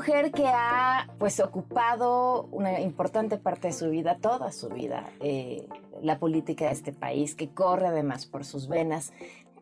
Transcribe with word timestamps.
Mujer 0.00 0.32
que 0.32 0.46
ha 0.46 1.08
pues 1.18 1.40
ocupado 1.40 2.48
una 2.52 2.80
importante 2.80 3.36
parte 3.36 3.68
de 3.68 3.74
su 3.74 3.90
vida, 3.90 4.16
toda 4.16 4.50
su 4.50 4.70
vida, 4.70 5.10
eh, 5.20 5.68
la 6.00 6.18
política 6.18 6.64
de 6.64 6.72
este 6.72 6.94
país, 6.94 7.34
que 7.34 7.50
corre 7.50 7.88
además 7.88 8.24
por 8.24 8.46
sus 8.46 8.66
venas, 8.66 9.12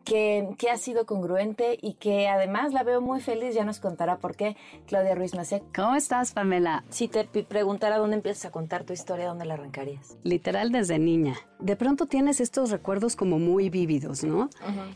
que, 0.09 0.49
que 0.57 0.71
ha 0.71 0.77
sido 0.77 1.05
congruente 1.05 1.77
y 1.79 1.93
que 1.93 2.27
además 2.27 2.73
la 2.73 2.81
veo 2.83 2.99
muy 2.99 3.21
feliz, 3.21 3.53
ya 3.53 3.63
nos 3.63 3.79
contará 3.79 4.17
por 4.17 4.35
qué, 4.35 4.57
Claudia 4.87 5.13
Ruiz 5.13 5.35
Macé. 5.35 5.61
¿Cómo 5.75 5.95
estás, 5.95 6.31
Pamela? 6.31 6.83
Si 6.89 7.07
te 7.07 7.25
preguntara 7.25 7.99
dónde 7.99 8.15
empiezas 8.15 8.45
a 8.45 8.51
contar 8.51 8.85
tu 8.85 8.93
historia, 8.93 9.27
¿dónde 9.27 9.45
la 9.45 9.53
arrancarías? 9.53 10.17
Literal 10.23 10.71
desde 10.71 10.97
niña. 10.97 11.35
De 11.59 11.75
pronto 11.75 12.07
tienes 12.07 12.41
estos 12.41 12.71
recuerdos 12.71 13.15
como 13.15 13.37
muy 13.37 13.69
vívidos, 13.69 14.23
¿no? 14.23 14.49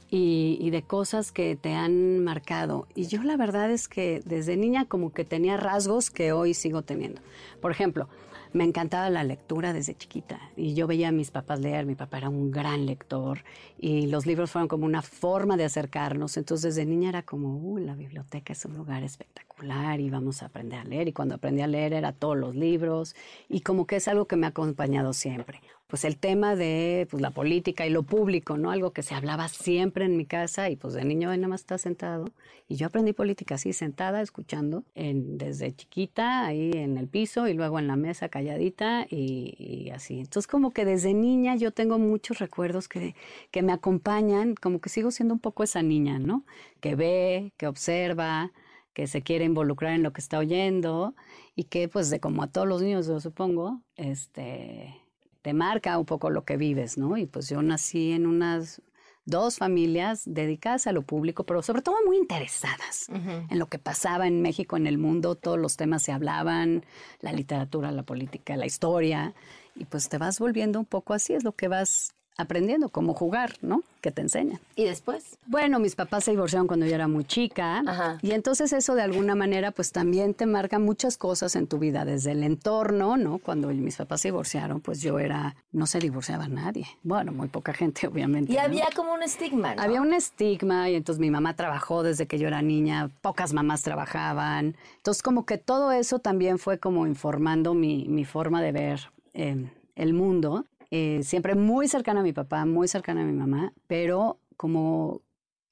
y, 0.10 0.58
y 0.60 0.72
de 0.72 0.82
cosas 0.82 1.32
que 1.32 1.56
te 1.56 1.74
han 1.74 2.24
marcado. 2.24 2.88
Y 2.96 3.06
yo 3.06 3.22
la 3.22 3.38
verdad 3.38 3.70
es 3.70 3.88
que 3.88 4.22
desde 4.26 4.58
niña 4.58 4.86
como 4.86 5.14
que 5.14 5.26
tenía 5.26 5.58
rasgos 5.58 6.10
que 6.10 6.32
hoy 6.32 6.56
sigo 6.56 6.82
teniendo. 6.82 7.22
Por 7.62 7.70
ejemplo, 7.70 8.10
me 8.54 8.64
encantaba 8.64 9.10
la 9.10 9.24
lectura 9.24 9.74
desde 9.74 9.96
chiquita 9.96 10.40
y 10.56 10.76
yo 10.76 10.88
veía 10.88 11.10
a 11.10 11.12
mis 11.12 11.32
papás 11.32 11.60
leer, 11.60 11.86
mi 11.86 11.96
papá 11.96 12.20
era 12.20 12.30
un 12.30 12.52
gran 12.52 12.86
lector 12.86 13.44
y 13.78 14.08
los 14.08 14.26
libros 14.26 14.52
fueron 14.52 14.68
como 14.68 14.86
una 14.86 15.02
forma 15.02 15.58
de 15.58 15.66
acercarnos, 15.66 16.38
entonces 16.38 16.76
desde 16.76 16.90
niña 16.90 17.10
era 17.10 17.24
como, 17.24 17.58
uy, 17.58 17.84
la 17.84 17.96
biblioteca 17.96 18.54
es 18.54 18.64
un 18.66 18.78
lugar 18.78 19.04
espectacular 19.04 20.00
y 20.00 20.10
vamos 20.10 20.44
a 20.44 20.48
aprender 20.48 20.80
a 20.80 20.84
leer 20.84 21.08
y 21.08 21.14
cuando 21.14 21.36
aprendí 21.36 21.62
a 21.62 21.68
leer 21.68 21.94
era 21.94 22.12
todos 22.12 22.38
los 22.38 22.56
libros 22.56 23.16
y 23.50 23.62
como 23.62 23.88
que 23.88 23.98
es 23.98 24.08
algo 24.08 24.26
que 24.26 24.36
me 24.36 24.46
ha 24.46 24.50
acompañado 24.50 25.14
siempre. 25.14 25.62
Pues 25.94 26.06
el 26.06 26.18
tema 26.18 26.56
de 26.56 27.08
pues, 27.12 27.22
la 27.22 27.30
política 27.30 27.86
y 27.86 27.92
lo 27.92 28.02
público, 28.02 28.58
¿no? 28.58 28.72
Algo 28.72 28.94
que 28.94 29.04
se 29.04 29.14
hablaba 29.14 29.48
siempre 29.48 30.06
en 30.06 30.18
mi 30.18 30.26
casa 30.26 30.72
y 30.72 30.76
pues 30.76 30.96
de 30.96 31.06
niño 31.06 31.28
nada 31.28 31.48
más 31.48 31.62
está 31.62 31.78
sentado. 31.78 32.32
Y 32.68 32.78
yo 32.78 32.88
aprendí 32.88 33.14
política 33.14 33.54
así, 33.54 33.74
sentada, 33.74 34.20
escuchando, 34.22 34.86
en, 34.96 35.38
desde 35.38 35.72
chiquita, 35.72 36.48
ahí 36.48 36.72
en 36.74 36.98
el 36.98 37.08
piso 37.08 37.48
y 37.48 37.54
luego 37.54 37.78
en 37.78 37.86
la 37.86 37.96
mesa 37.96 38.28
calladita 38.30 39.06
y, 39.08 39.54
y 39.60 39.92
así. 39.92 40.18
Entonces 40.18 40.48
como 40.48 40.72
que 40.72 40.84
desde 40.84 41.14
niña 41.14 41.58
yo 41.58 41.70
tengo 41.70 42.00
muchos 42.00 42.40
recuerdos 42.40 42.88
que, 42.88 43.14
que 43.52 43.62
me 43.62 43.72
acompañan, 43.72 44.56
como 44.56 44.82
que 44.82 44.90
sigo 44.90 45.12
siendo 45.12 45.36
un 45.36 45.42
poco 45.42 45.62
esa 45.62 45.84
niña, 45.84 46.18
¿no? 46.18 46.44
Que 46.80 46.96
ve, 46.96 47.54
que 47.56 47.68
observa, 47.68 48.52
que 48.96 49.06
se 49.06 49.22
quiere 49.22 49.46
involucrar 49.46 49.94
en 49.94 50.02
lo 50.02 50.12
que 50.12 50.22
está 50.22 50.40
oyendo 50.40 51.14
y 51.56 51.66
que 51.66 51.88
pues 51.88 52.10
de 52.10 52.20
como 52.20 52.42
a 52.42 52.48
todos 52.48 52.68
los 52.68 52.82
niños 52.82 53.06
yo 53.06 53.20
supongo, 53.20 53.84
este 53.96 55.03
te 55.44 55.54
marca 55.54 56.00
un 56.00 56.06
poco 56.06 56.32
lo 56.32 56.46
que 56.46 56.58
vives, 56.58 56.98
¿no? 56.98 57.18
Y 57.18 57.28
pues 57.28 57.50
yo 57.50 57.62
nací 57.62 58.14
en 58.14 58.26
unas 58.26 58.82
dos 59.26 59.58
familias 59.58 60.24
dedicadas 60.26 60.88
a 60.88 60.92
lo 60.92 61.04
público, 61.04 61.46
pero 61.46 61.62
sobre 61.62 61.82
todo 61.82 61.98
muy 62.06 62.18
interesadas 62.18 63.08
en 63.10 63.60
lo 63.60 63.68
que 63.68 63.78
pasaba 63.78 64.28
en 64.28 64.42
México, 64.42 64.76
en 64.76 64.88
el 64.88 64.98
mundo, 64.98 65.36
todos 65.36 65.60
los 65.60 65.78
temas 65.78 66.02
se 66.02 66.12
hablaban, 66.12 66.86
la 67.20 67.32
literatura, 67.32 67.92
la 67.92 68.04
política, 68.04 68.58
la 68.58 68.66
historia, 68.66 69.34
y 69.76 69.86
pues 69.86 70.10
te 70.10 70.18
vas 70.18 70.40
volviendo 70.40 70.80
un 70.80 70.86
poco 70.86 71.14
así, 71.14 71.34
es 71.34 71.44
lo 71.44 71.54
que 71.54 71.68
vas 71.68 72.16
aprendiendo, 72.38 72.90
cómo 72.90 73.14
jugar, 73.14 73.54
¿no? 73.62 73.84
Que 74.02 74.12
te 74.12 74.22
enseñan. 74.22 74.60
¿Y 74.76 74.86
después? 74.86 75.38
Bueno, 75.46 75.80
mis 75.80 75.96
papás 75.96 76.24
se 76.26 76.32
divorciaron 76.32 76.68
cuando 76.68 76.86
yo 76.86 76.96
era 76.96 77.08
muy 77.08 77.26
chica 77.26 77.84
Ajá. 77.86 78.18
y 78.22 78.32
entonces 78.32 78.74
eso 78.74 78.96
de 78.96 79.02
alguna 79.02 79.36
manera 79.36 79.72
pues 79.72 79.92
también 79.92 80.34
te 80.34 80.46
marca 80.46 80.80
muchas 80.80 81.18
cosas 81.18 81.56
en 81.56 81.68
tu 81.68 81.78
vida, 81.78 82.06
desde 82.06 82.32
el 82.32 82.44
entorno, 82.44 83.18
¿no? 83.18 83.38
Cuando 83.38 83.68
mis 83.70 83.98
papás 83.98 84.22
se 84.22 84.30
divorciaron 84.30 84.82
pues 84.82 85.02
yo 85.02 85.20
era, 85.20 85.56
no 85.72 85.86
se 85.86 86.00
divorciaba 86.00 86.48
nadie, 86.48 86.88
bueno, 87.04 87.32
muy 87.32 87.48
poca 87.48 87.74
gente 87.74 88.08
obviamente. 88.08 88.52
Y 88.52 88.56
¿no? 88.56 88.62
había 88.62 88.88
como 88.96 89.14
un 89.14 89.24
estigma, 89.24 89.76
¿no? 89.76 89.82
Había 89.82 90.02
un 90.02 90.14
estigma 90.14 90.90
y 90.90 90.96
entonces 90.96 91.20
mi 91.20 91.30
mamá 91.30 91.56
trabajó 91.56 92.04
desde 92.04 92.28
que 92.28 92.40
yo 92.40 92.48
era 92.48 92.62
niña, 92.62 93.10
pocas 93.22 93.54
mamás 93.54 93.84
trabajaban, 93.84 94.76
entonces 94.98 95.22
como 95.22 95.46
que 95.46 95.58
todo 95.58 95.92
eso 95.92 96.20
también 96.20 96.58
fue 96.58 96.80
como 96.80 97.08
informando 97.08 97.74
mi, 97.74 98.06
mi 98.08 98.26
forma 98.26 98.62
de 98.62 98.72
ver 98.72 99.00
eh, 99.34 99.70
el 99.96 100.14
mundo, 100.14 100.66
Eh, 100.96 101.24
siempre 101.24 101.56
muy 101.56 101.88
cercana 101.88 102.20
a 102.20 102.24
mi 102.24 102.34
papá, 102.34 102.66
muy 102.66 102.88
cercana 102.88 103.22
a 103.22 103.26
mi 103.26 103.34
mamá, 103.34 103.74
pero 103.88 104.38
como 104.58 105.22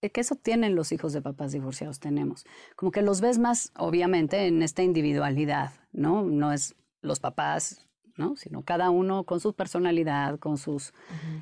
que 0.02 0.20
eso 0.20 0.34
tienen 0.34 0.74
los 0.74 0.92
hijos 0.92 1.14
de 1.14 1.22
papás 1.22 1.52
divorciados, 1.52 2.00
tenemos, 2.00 2.44
como 2.76 2.92
que 2.92 3.04
los 3.04 3.22
ves 3.22 3.38
más 3.38 3.72
obviamente 3.78 4.48
en 4.48 4.64
esta 4.64 4.82
individualidad, 4.82 5.74
¿no? 5.94 6.24
No 6.24 6.52
es 6.52 6.74
los 7.04 7.20
papás 7.20 7.88
¿no? 8.18 8.36
Sino 8.36 8.64
cada 8.64 8.90
uno 8.90 9.24
con 9.24 9.40
su 9.40 9.54
personalidad, 9.54 10.40
con 10.40 10.58
sus 10.58 10.92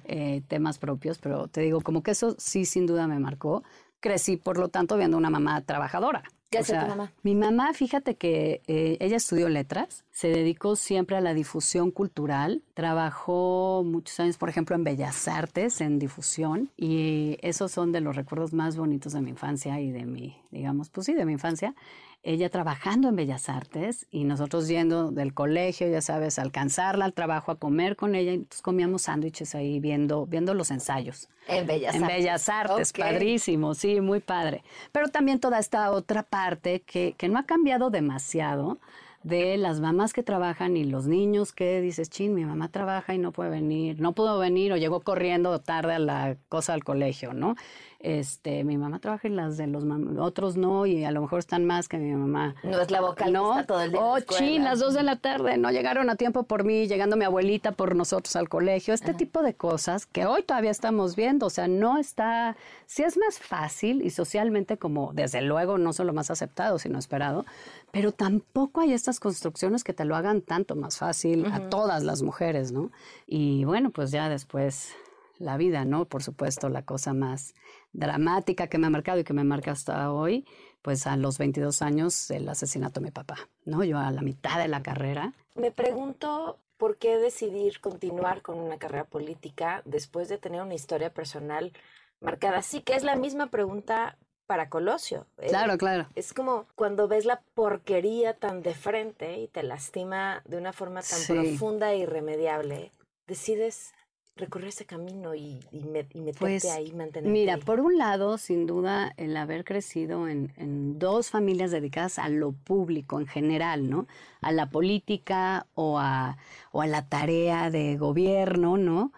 eh, 0.04 0.42
temas 0.50 0.78
propios, 0.78 1.18
pero 1.18 1.48
te 1.48 1.62
digo, 1.62 1.80
como 1.80 2.04
que 2.04 2.12
eso 2.12 2.36
sí 2.38 2.66
sin 2.66 2.86
duda 2.86 3.08
me 3.08 3.18
marcó. 3.18 3.64
Crecí, 4.02 4.36
por 4.36 4.58
lo 4.58 4.68
tanto, 4.68 4.98
viendo 4.98 5.18
una 5.18 5.30
mamá 5.30 5.62
trabajadora. 5.62 6.24
¿Qué 6.50 6.60
O 6.60 6.64
tu 6.64 6.74
mamá? 6.74 7.12
Mi 7.22 7.36
mamá, 7.36 7.74
fíjate 7.74 8.16
que 8.16 8.62
eh, 8.66 8.98
ella 9.00 9.18
estudió 9.18 9.50
letras, 9.50 10.04
se 10.12 10.30
dedicó 10.30 10.76
siempre 10.76 11.16
a 11.16 11.22
la 11.22 11.36
difusión 11.36 11.92
cultural, 11.92 12.64
trabajó 12.74 13.84
muchos 13.86 14.20
años, 14.20 14.38
por 14.38 14.50
ejemplo, 14.50 14.76
en 14.76 14.84
Bellas 14.84 15.28
Artes, 15.28 15.80
en 15.80 16.00
difusión, 16.00 16.72
y 16.76 17.38
esos 17.42 17.72
son 17.72 17.92
de 17.92 18.02
los 18.02 18.16
recuerdos 18.16 18.52
más 18.54 18.78
bonitos 18.78 19.14
de 19.14 19.22
mi 19.22 19.30
infancia 19.30 19.80
y 19.80 19.92
de 19.92 20.06
mi, 20.06 20.42
digamos, 20.50 20.90
pues 20.90 21.06
sí, 21.06 21.14
de 21.14 21.26
mi 21.26 21.34
infancia. 21.34 21.76
Ella 22.22 22.50
trabajando 22.50 23.08
en 23.08 23.16
Bellas 23.16 23.48
Artes 23.48 24.06
y 24.12 24.26
nosotros 24.26 24.68
yendo 24.68 25.12
del 25.12 25.34
colegio, 25.34 25.88
ya 25.88 26.02
sabes, 26.02 26.38
a 26.38 26.42
alcanzarla 26.42 27.06
al 27.06 27.14
trabajo, 27.14 27.52
a 27.52 27.56
comer 27.56 27.96
con 27.96 28.14
ella, 28.14 28.32
y 28.32 28.36
entonces 28.36 28.62
comíamos 28.62 29.04
sándwiches 29.04 29.56
ahí 29.56 29.80
viendo, 29.80 30.26
viendo 30.26 30.54
los 30.54 30.70
ensayos. 30.70 31.30
En 31.48 31.66
Bellas 31.66 31.96
En 31.96 32.04
Artes. 32.04 32.18
Bellas 32.18 32.50
Artes, 32.50 32.94
padrísimo, 32.94 33.74
sí, 33.74 34.02
muy 34.02 34.20
padre. 34.20 34.64
Pero 34.92 35.08
también 35.08 35.40
toda 35.40 35.60
esta 35.60 35.92
otra 35.92 36.24
parte 36.24 36.82
que, 36.82 37.16
que 37.18 37.30
no 37.30 37.40
ha 37.40 37.44
cambiado 37.46 37.90
demasiado 37.90 38.80
de 39.24 39.58
las 39.58 39.82
mamás 39.82 40.14
que 40.14 40.24
trabajan 40.24 40.78
y 40.78 40.86
los 40.86 41.08
niños 41.08 41.52
que 41.52 41.82
dices, 41.82 42.10
chin, 42.10 42.34
mi 42.34 42.46
mamá 42.46 42.70
trabaja 42.70 43.14
y 43.14 43.18
no 43.18 43.32
puede 43.32 43.50
venir, 43.50 44.00
no 44.00 44.14
pudo 44.14 44.40
venir 44.40 44.72
o 44.72 44.78
llegó 44.78 45.02
corriendo 45.02 45.60
tarde 45.60 45.94
a 45.94 46.00
la 46.00 46.38
cosa 46.48 46.74
al 46.74 46.84
colegio, 46.84 47.34
¿no? 47.34 47.56
Este, 48.00 48.64
mi 48.64 48.78
mamá 48.78 49.00
trabaja 49.00 49.28
y 49.28 49.32
las 49.32 49.58
de 49.58 49.68
los 49.68 49.84
otros 50.20 50.56
no 50.56 50.86
y 50.86 51.04
a 51.04 51.12
lo 51.12 51.22
mejor 51.22 51.40
están 51.40 51.66
más 51.66 51.90
que 51.90 51.98
mi 51.98 52.14
mamá. 52.14 52.56
No 52.64 52.80
es 52.80 52.92
la 52.92 53.02
vocal 53.02 53.34
No, 53.34 53.56
que 53.56 53.60
está 53.60 53.74
todo 53.74 53.82
el 53.82 53.92
día 53.92 54.00
en 54.00 54.06
la 54.06 54.12
oh, 54.14 54.20
chin, 54.22 54.64
las 54.64 54.80
dos 54.80 54.94
de 54.94 55.04
la 55.04 55.18
tarde, 55.18 55.58
no 55.58 55.70
llegaron 55.70 56.10
a 56.10 56.16
tiempo 56.16 56.44
por 56.44 56.64
mí, 56.64 56.88
llegando 56.88 57.18
mi 57.18 57.26
abuelita 57.26 57.74
por 57.74 57.98
nosotros 57.98 58.38
al 58.38 58.48
colegio, 58.48 58.94
este 58.94 59.14
tipo 59.14 59.44
de 59.44 59.54
cosas 59.54 60.06
que 60.06 60.26
hoy 60.26 60.44
todavía 60.44 60.72
estamos 60.72 61.18
viendo, 61.18 61.48
o 61.48 61.50
sea, 61.50 61.68
no 61.68 61.98
está, 61.98 62.56
sí 62.86 63.04
es 63.04 63.18
más 63.18 63.38
fácil 63.38 64.02
y 64.02 64.12
socialmente 64.12 64.78
como, 64.78 65.12
desde 65.14 65.42
luego, 65.42 65.78
no 65.78 65.92
solo 65.92 66.14
más 66.14 66.32
aceptado, 66.32 66.80
sino 66.80 67.00
esperado, 67.00 67.46
pero 67.92 68.14
tampoco 68.14 68.80
hay 68.80 68.94
estas 68.94 69.20
construcciones 69.20 69.84
que 69.84 69.94
te 69.94 70.06
lo 70.06 70.16
hagan 70.16 70.42
tanto 70.42 70.78
más 70.78 70.98
fácil 70.98 71.46
a 71.52 71.68
todas 71.68 72.04
las 72.04 72.22
mujeres, 72.22 72.72
¿no? 72.72 72.92
Y 73.28 73.66
bueno, 73.66 73.90
pues 73.90 74.12
ya 74.12 74.30
después 74.30 74.96
la 75.40 75.58
vida, 75.58 75.86
¿no? 75.86 76.06
Por 76.06 76.22
supuesto, 76.22 76.70
la 76.70 76.84
cosa 76.84 77.14
más 77.14 77.56
dramática 77.94 78.68
que 78.68 78.78
me 78.78 78.88
ha 78.88 78.90
marcado 78.92 79.20
y 79.20 79.24
que 79.24 79.34
me 79.34 79.44
marca 79.44 79.72
hasta 79.72 80.12
hoy, 80.12 80.46
pues 80.82 81.08
a 81.08 81.18
los 81.18 81.38
22 81.38 81.82
años 81.82 82.30
el 82.30 82.48
asesinato 82.48 83.00
de 83.00 83.06
mi 83.06 83.12
papá, 83.12 83.50
¿no? 83.66 83.84
Yo 83.84 83.98
a 83.98 84.12
la 84.12 84.22
mitad 84.22 84.60
de 84.60 84.68
la 84.68 84.84
carrera. 84.84 85.34
Me 85.56 85.72
pregunto 85.72 86.60
por 86.78 86.98
qué 86.98 87.18
decidir 87.18 87.82
continuar 87.82 88.42
con 88.42 88.58
una 88.60 88.78
carrera 88.78 89.06
política 89.06 89.82
después 89.86 90.30
de 90.30 90.38
tener 90.38 90.62
una 90.62 90.76
historia 90.76 91.14
personal 91.14 91.74
marcada. 92.22 92.62
Sí 92.62 92.82
que 92.82 92.94
es 92.96 93.04
la 93.04 93.16
misma 93.16 93.48
pregunta 93.48 94.18
para 94.46 94.70
Colosio. 94.70 95.26
Eh, 95.38 95.48
Claro, 95.50 95.78
claro. 95.78 96.08
Es 96.16 96.34
como 96.34 96.66
cuando 96.76 97.08
ves 97.08 97.26
la 97.26 97.42
porquería 97.54 98.34
tan 98.34 98.62
de 98.62 98.74
frente 98.74 99.38
y 99.40 99.48
te 99.48 99.64
lastima 99.64 100.42
de 100.46 100.58
una 100.58 100.74
forma 100.74 101.02
tan 101.02 101.20
Sí. 101.20 101.34
profunda 101.34 101.92
e 101.94 102.00
irremediable, 102.00 102.92
decides 103.28 103.94
recorrer 104.40 104.70
ese 104.70 104.86
camino 104.86 105.36
y, 105.36 105.60
y, 105.72 105.84
me- 105.84 106.08
y 106.14 106.22
meterte 106.22 106.40
Pues, 106.40 106.66
ahí, 106.66 106.92
mantenerte 106.92 107.30
Mira, 107.30 107.54
ahí? 107.56 107.62
por 107.62 107.80
un 107.80 107.98
lado, 107.98 108.38
sin 108.38 108.66
duda, 108.66 109.14
el 109.18 109.36
haber 109.38 109.64
crecido 109.64 110.28
en, 110.28 110.52
en 110.58 110.98
dos 110.98 111.30
familias 111.30 111.72
dedicadas 111.72 112.18
a 112.18 112.30
lo 112.30 112.52
público 112.54 113.20
en 113.20 113.28
general, 113.28 113.90
¿no? 113.90 114.08
A 114.42 114.52
la 114.52 114.70
política 114.70 115.68
o 115.76 116.00
a, 116.00 116.38
o 116.72 116.82
a 116.82 116.88
la 116.88 117.08
tarea 117.08 117.70
de 117.70 117.98
gobierno, 117.98 118.78
¿no? 118.78 119.12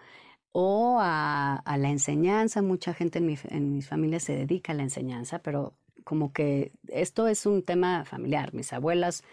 O 0.51 0.97
a, 0.99 1.55
a 1.55 1.77
la 1.77 1.89
enseñanza. 1.89 2.61
Mucha 2.61 2.93
gente 2.93 3.19
en 3.19 3.25
mi, 3.27 3.37
en 3.49 3.71
mi 3.71 3.81
familia 3.81 4.19
se 4.19 4.35
dedica 4.35 4.73
a 4.73 4.75
la 4.75 4.83
enseñanza, 4.83 5.39
pero 5.39 5.73
como 6.03 6.33
que 6.33 6.73
esto 6.87 7.27
es 7.27 7.45
un 7.45 7.63
tema 7.63 8.03
familiar. 8.05 8.53
Mis 8.53 8.73
abuelas, 8.73 9.23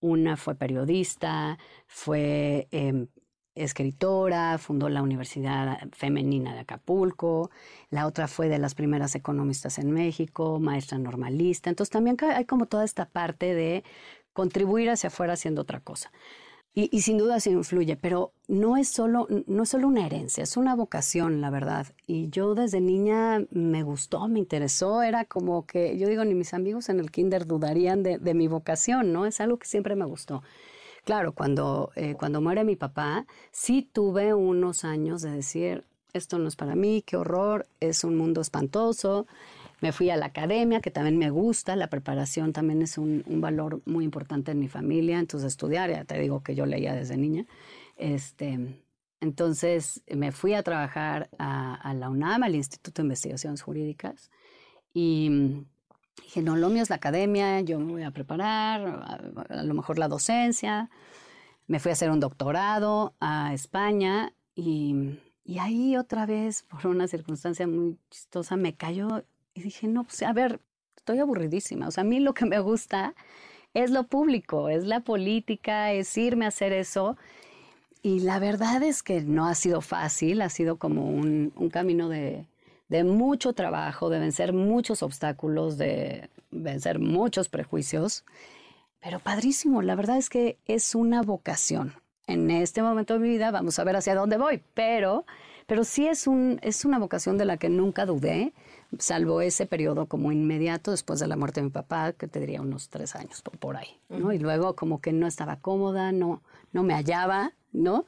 una 0.00 0.36
fue 0.36 0.54
periodista, 0.54 1.58
fue 1.86 2.68
em, 2.70 3.08
escritora, 3.54 4.58
fundó 4.58 4.88
la 4.88 5.02
Universidad 5.02 5.78
Femenina 5.92 6.54
de 6.54 6.60
Acapulco, 6.60 7.50
la 7.90 8.06
otra 8.06 8.28
fue 8.28 8.48
de 8.48 8.58
las 8.58 8.74
primeras 8.74 9.14
economistas 9.14 9.78
en 9.78 9.90
México, 9.90 10.58
maestra 10.60 10.98
normalista. 10.98 11.70
Entonces 11.70 11.90
también 11.90 12.16
hay 12.34 12.44
como 12.44 12.66
toda 12.66 12.84
esta 12.84 13.06
parte 13.06 13.54
de 13.54 13.84
contribuir 14.32 14.90
hacia 14.90 15.08
afuera 15.08 15.34
haciendo 15.34 15.62
otra 15.62 15.80
cosa. 15.80 16.10
Y, 16.76 17.02
sin 17.02 17.18
duda 17.18 17.38
se 17.38 17.50
influye, 17.50 17.96
pero 17.96 18.32
no 18.48 18.76
es, 18.76 18.88
solo, 18.88 19.28
no 19.46 19.62
es 19.62 19.68
solo 19.68 19.86
una 19.86 20.06
herencia, 20.06 20.42
es 20.42 20.56
una 20.56 20.74
vocación, 20.74 21.40
la 21.40 21.48
verdad. 21.48 21.86
Y 22.08 22.30
yo 22.30 22.56
desde 22.56 22.80
niña 22.80 23.46
me 23.52 23.84
gustó, 23.84 24.26
me 24.26 24.40
interesó, 24.40 25.04
era 25.04 25.24
como 25.24 25.66
que, 25.66 25.96
yo 25.96 26.08
digo, 26.08 26.24
ni 26.24 26.34
mis 26.34 26.52
amigos 26.52 26.88
en 26.88 26.98
el 26.98 27.12
kinder 27.12 27.46
dudarían 27.46 28.02
de 28.02 28.34
mi 28.34 28.48
vocación, 28.48 29.12
¿no? 29.12 29.24
Es 29.24 29.40
algo 29.40 29.56
que 29.58 29.68
siempre 29.68 29.94
me 29.94 30.04
gustó. 30.04 30.42
Claro, 31.04 31.32
cuando, 31.32 31.92
eh, 31.96 32.14
cuando 32.14 32.40
muere 32.40 32.64
mi 32.64 32.76
papá, 32.76 33.26
sí 33.52 33.82
tuve 33.92 34.32
unos 34.32 34.84
años 34.84 35.20
de 35.20 35.30
decir, 35.30 35.84
esto 36.14 36.38
no 36.38 36.48
es 36.48 36.56
para 36.56 36.74
mí, 36.74 37.02
qué 37.06 37.16
horror, 37.16 37.66
es 37.80 38.04
un 38.04 38.16
mundo 38.16 38.40
espantoso. 38.40 39.26
Me 39.82 39.92
fui 39.92 40.08
a 40.08 40.16
la 40.16 40.26
academia, 40.26 40.80
que 40.80 40.90
también 40.90 41.18
me 41.18 41.28
gusta, 41.28 41.76
la 41.76 41.88
preparación 41.88 42.54
también 42.54 42.80
es 42.80 42.96
un, 42.96 43.22
valor 43.26 43.82
muy 43.84 44.04
importante 44.04 44.52
en 44.52 44.60
mi 44.60 44.68
familia, 44.68 45.18
entonces 45.18 45.48
estudiar, 45.48 45.90
ya 45.90 46.04
te 46.04 46.18
digo 46.18 46.42
que 46.42 46.54
yo 46.54 46.64
leía 46.64 46.94
desde 46.94 47.18
niña. 47.18 47.44
Este, 47.98 48.80
entonces 49.20 50.02
me 50.08 50.32
fui 50.32 50.54
a 50.54 50.62
trabajar 50.62 51.28
a, 51.38 51.74
a 51.74 51.92
la 51.92 52.08
UNAM, 52.08 52.44
al 52.44 52.54
Instituto 52.54 53.02
de 53.02 53.06
Investigaciones 53.06 53.60
Jurídicas, 53.60 54.30
y 54.94 55.66
dije, 56.22 56.42
no, 56.42 56.56
lo 56.56 56.68
mío 56.68 56.82
es 56.82 56.90
la 56.90 56.96
academia, 56.96 57.60
yo 57.60 57.78
me 57.78 57.92
voy 57.92 58.02
a 58.02 58.10
preparar, 58.10 58.86
a, 58.86 59.20
a 59.48 59.62
lo 59.62 59.74
mejor 59.74 59.98
la 59.98 60.08
docencia. 60.08 60.90
Me 61.66 61.78
fui 61.78 61.90
a 61.90 61.94
hacer 61.94 62.10
un 62.10 62.20
doctorado 62.20 63.14
a 63.20 63.54
España 63.54 64.32
y, 64.54 65.18
y 65.44 65.58
ahí 65.58 65.96
otra 65.96 66.26
vez, 66.26 66.62
por 66.64 66.86
una 66.86 67.08
circunstancia 67.08 67.66
muy 67.66 67.98
chistosa, 68.10 68.56
me 68.56 68.74
cayó 68.74 69.24
y 69.54 69.62
dije, 69.62 69.86
no, 69.86 70.04
pues 70.04 70.22
a 70.22 70.32
ver, 70.32 70.60
estoy 70.96 71.18
aburridísima. 71.18 71.88
O 71.88 71.90
sea, 71.90 72.02
a 72.02 72.06
mí 72.06 72.20
lo 72.20 72.34
que 72.34 72.46
me 72.46 72.58
gusta 72.60 73.14
es 73.72 73.90
lo 73.90 74.04
público, 74.06 74.68
es 74.68 74.84
la 74.84 75.00
política, 75.00 75.92
es 75.92 76.16
irme 76.16 76.44
a 76.44 76.48
hacer 76.48 76.72
eso. 76.72 77.16
Y 78.02 78.20
la 78.20 78.38
verdad 78.38 78.82
es 78.82 79.02
que 79.02 79.22
no 79.22 79.46
ha 79.46 79.54
sido 79.54 79.80
fácil, 79.80 80.42
ha 80.42 80.50
sido 80.50 80.76
como 80.76 81.08
un, 81.08 81.52
un 81.56 81.70
camino 81.70 82.08
de, 82.08 82.46
de 82.94 83.02
mucho 83.02 83.54
trabajo, 83.54 84.08
de 84.08 84.20
vencer 84.20 84.52
muchos 84.52 85.02
obstáculos, 85.02 85.78
de 85.78 86.30
vencer 86.52 87.00
muchos 87.00 87.48
prejuicios, 87.48 88.24
pero 89.00 89.18
padrísimo, 89.18 89.82
la 89.82 89.96
verdad 89.96 90.16
es 90.16 90.30
que 90.30 90.58
es 90.66 90.94
una 90.94 91.22
vocación. 91.22 91.94
En 92.28 92.52
este 92.52 92.84
momento 92.84 93.14
de 93.14 93.18
mi 93.18 93.28
vida 93.28 93.50
vamos 93.50 93.80
a 93.80 93.84
ver 93.84 93.96
hacia 93.96 94.14
dónde 94.14 94.36
voy, 94.36 94.62
pero, 94.74 95.26
pero 95.66 95.82
sí 95.82 96.06
es, 96.06 96.28
un, 96.28 96.60
es 96.62 96.84
una 96.84 97.00
vocación 97.00 97.36
de 97.36 97.46
la 97.46 97.56
que 97.56 97.68
nunca 97.68 98.06
dudé, 98.06 98.52
salvo 99.00 99.40
ese 99.40 99.66
periodo 99.66 100.06
como 100.06 100.30
inmediato 100.30 100.92
después 100.92 101.18
de 101.18 101.26
la 101.26 101.36
muerte 101.36 101.62
de 101.62 101.64
mi 101.64 101.70
papá, 101.70 102.12
que 102.12 102.28
te 102.28 102.38
diría 102.38 102.60
unos 102.60 102.90
tres 102.90 103.16
años 103.16 103.42
por, 103.42 103.58
por 103.58 103.76
ahí, 103.76 103.98
¿no? 104.08 104.32
Y 104.32 104.38
luego 104.38 104.76
como 104.76 105.00
que 105.00 105.12
no 105.12 105.26
estaba 105.26 105.56
cómoda, 105.56 106.12
no, 106.12 106.44
no 106.70 106.84
me 106.84 106.94
hallaba, 106.94 107.54
¿no? 107.72 108.06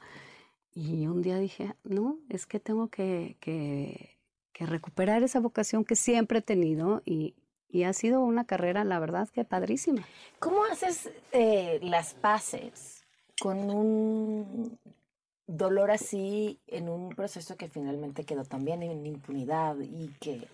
Y 0.77 1.09
un 1.09 1.23
día 1.23 1.39
dije, 1.39 1.75
no, 1.83 2.19
es 2.29 2.47
que 2.47 2.61
tengo 2.61 2.87
que, 2.87 3.37
que, 3.41 4.16
que 4.57 4.65
recuperar 4.65 5.23
esa 5.23 5.39
vocación 5.39 5.85
que 5.85 5.97
siempre 5.97 6.39
he 6.39 6.43
tenido 6.43 7.03
y, 7.05 7.35
y 7.69 7.83
ha 7.83 7.93
sido 7.93 8.23
una 8.23 8.47
carrera, 8.47 8.85
la 8.85 8.99
verdad, 8.99 9.29
que 9.29 9.45
padrísima. 9.45 10.03
¿Cómo 10.39 10.65
haces 10.65 11.11
eh, 11.33 11.79
las 11.83 12.15
paces 12.15 13.05
con 13.39 13.69
un 13.69 14.79
dolor 15.47 15.91
así 15.91 16.59
en 16.69 16.89
un 16.89 17.11
proceso 17.11 17.59
que 17.59 17.69
finalmente 17.69 18.25
quedó 18.25 18.45
también 18.45 18.83
en 18.83 19.05
impunidad 19.05 19.77
y 19.79 20.09
que, 20.21 20.49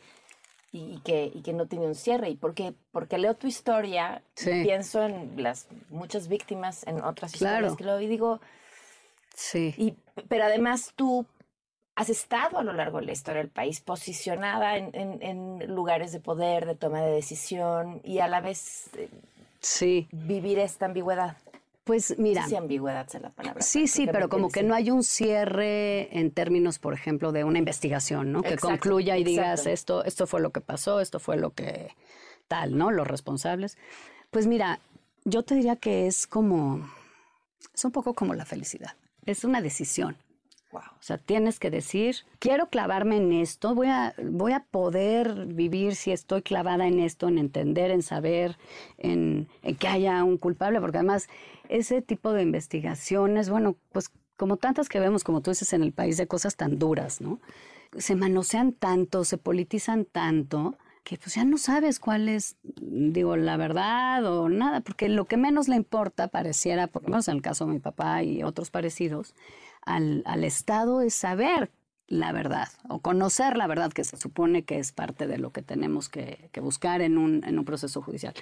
y, 0.72 0.94
y 0.94 1.00
que, 1.04 1.30
y 1.32 1.42
que 1.42 1.52
no 1.52 1.66
tiene 1.66 1.86
un 1.86 1.94
cierre? 1.94 2.28
¿Y 2.28 2.34
por 2.34 2.54
qué? 2.54 2.74
Porque 2.90 3.18
leo 3.18 3.34
tu 3.34 3.46
historia 3.46 4.20
y 4.36 4.40
Sí. 4.40 4.62
pienso 4.64 5.04
en 5.04 5.40
las 5.40 5.68
muchas 5.90 6.26
víctimas, 6.26 6.84
en 6.88 7.00
otras 7.04 7.34
Claro. 7.34 7.68
historias 7.68 7.76
que 7.76 7.84
leo 7.84 8.00
y 8.00 8.08
digo, 8.08 8.40
Sí. 9.36 9.72
y, 9.78 9.94
pero 10.28 10.44
además 10.44 10.92
tú 10.96 11.24
has 11.94 12.08
estado 12.08 12.58
a 12.58 12.62
lo 12.64 12.72
largo 12.72 12.98
de 13.00 13.06
la 13.06 13.12
historia 13.12 13.40
del 13.42 13.50
país 13.50 13.80
posicionada 13.80 14.76
en, 14.76 14.90
en- 14.94 15.22
en 15.22 15.74
lugares 15.74 16.12
de 16.12 16.20
poder, 16.20 16.66
de 16.66 16.74
toma 16.74 17.02
de 17.02 17.12
decisión 17.12 18.00
y 18.04 18.18
a 18.20 18.28
la 18.28 18.40
vez 18.40 18.88
eh, 18.96 19.08
Sí. 19.60 20.08
vivir 20.10 20.58
esta 20.58 20.86
ambigüedad. 20.86 21.36
Pues 21.84 22.16
mira, 22.18 22.46
si 22.46 22.54
ambigüedad 22.56 23.06
es 23.12 23.20
la 23.20 23.30
palabra. 23.30 23.60
sí, 23.60 23.88
sí, 23.88 24.06
pero 24.10 24.28
como 24.28 24.48
que 24.50 24.62
no 24.62 24.72
hay 24.74 24.90
un 24.90 25.02
cierre 25.02 26.16
en 26.16 26.30
términos, 26.30 26.78
por 26.78 26.94
ejemplo, 26.94 27.32
de 27.32 27.42
una 27.44 27.58
investigación, 27.58 28.30
¿no? 28.32 28.42
Que 28.42 28.56
concluya 28.56 29.16
y 29.18 29.24
digas 29.24 29.60
exacto. 29.66 29.70
esto, 29.70 30.04
esto 30.04 30.26
fue 30.28 30.40
lo 30.40 30.50
que 30.50 30.60
pasó, 30.60 31.00
esto 31.00 31.18
fue 31.18 31.36
lo 31.36 31.50
que 31.50 31.90
tal, 32.46 32.78
¿no? 32.78 32.90
Los 32.92 33.08
responsables. 33.08 33.76
Pues 34.30 34.46
mira, 34.46 34.78
yo 35.24 35.42
te 35.42 35.56
diría 35.56 35.74
que 35.76 36.06
es 36.06 36.28
como, 36.28 36.88
es 37.74 37.84
un 37.84 37.90
poco 37.90 38.14
como 38.14 38.32
la 38.34 38.44
felicidad. 38.44 38.92
Es 39.26 39.42
una 39.44 39.60
decisión. 39.60 40.16
O 40.80 41.02
sea, 41.02 41.18
tienes 41.18 41.58
que 41.58 41.70
decir, 41.70 42.16
quiero 42.38 42.68
clavarme 42.68 43.16
en 43.18 43.32
esto, 43.32 43.74
voy 43.74 43.88
a, 43.88 44.14
voy 44.22 44.52
a 44.52 44.60
poder 44.60 45.46
vivir 45.46 45.94
si 45.94 46.12
estoy 46.12 46.42
clavada 46.42 46.86
en 46.86 47.00
esto, 47.00 47.28
en 47.28 47.38
entender, 47.38 47.90
en 47.90 48.02
saber, 48.02 48.56
en, 48.98 49.48
en 49.62 49.76
que 49.76 49.88
haya 49.88 50.24
un 50.24 50.38
culpable, 50.38 50.80
porque 50.80 50.98
además 50.98 51.28
ese 51.68 52.02
tipo 52.02 52.32
de 52.32 52.42
investigaciones, 52.42 53.50
bueno, 53.50 53.76
pues 53.92 54.10
como 54.36 54.56
tantas 54.56 54.88
que 54.88 55.00
vemos, 55.00 55.24
como 55.24 55.40
tú 55.40 55.50
dices, 55.50 55.72
en 55.72 55.82
el 55.82 55.92
país 55.92 56.16
de 56.16 56.26
cosas 56.26 56.56
tan 56.56 56.78
duras, 56.78 57.20
¿no? 57.20 57.40
Se 57.96 58.16
manosean 58.16 58.72
tanto, 58.72 59.24
se 59.24 59.38
politizan 59.38 60.06
tanto, 60.06 60.76
que 61.04 61.18
pues 61.18 61.34
ya 61.34 61.44
no 61.44 61.58
sabes 61.58 61.98
cuál 61.98 62.28
es, 62.28 62.56
digo, 62.62 63.36
la 63.36 63.56
verdad 63.56 64.24
o 64.24 64.48
nada, 64.48 64.80
porque 64.80 65.08
lo 65.08 65.24
que 65.26 65.36
menos 65.36 65.68
le 65.68 65.76
importa 65.76 66.28
pareciera, 66.28 66.86
por 66.86 67.02
lo 67.02 67.10
menos 67.10 67.28
en 67.28 67.36
el 67.36 67.42
caso 67.42 67.66
de 67.66 67.72
mi 67.72 67.78
papá 67.80 68.22
y 68.22 68.42
otros 68.42 68.70
parecidos, 68.70 69.34
al, 69.82 70.22
al 70.26 70.44
Estado 70.44 71.00
es 71.02 71.14
saber 71.14 71.70
la 72.06 72.32
verdad 72.32 72.68
o 72.88 72.98
conocer 72.98 73.56
la 73.56 73.66
verdad 73.66 73.92
que 73.92 74.04
se 74.04 74.16
supone 74.16 74.64
que 74.64 74.78
es 74.78 74.92
parte 74.92 75.26
de 75.26 75.38
lo 75.38 75.50
que 75.50 75.62
tenemos 75.62 76.08
que, 76.08 76.50
que 76.52 76.60
buscar 76.60 77.00
en 77.00 77.16
un, 77.16 77.42
en 77.44 77.58
un 77.58 77.64
proceso 77.64 78.02
judicial. 78.02 78.34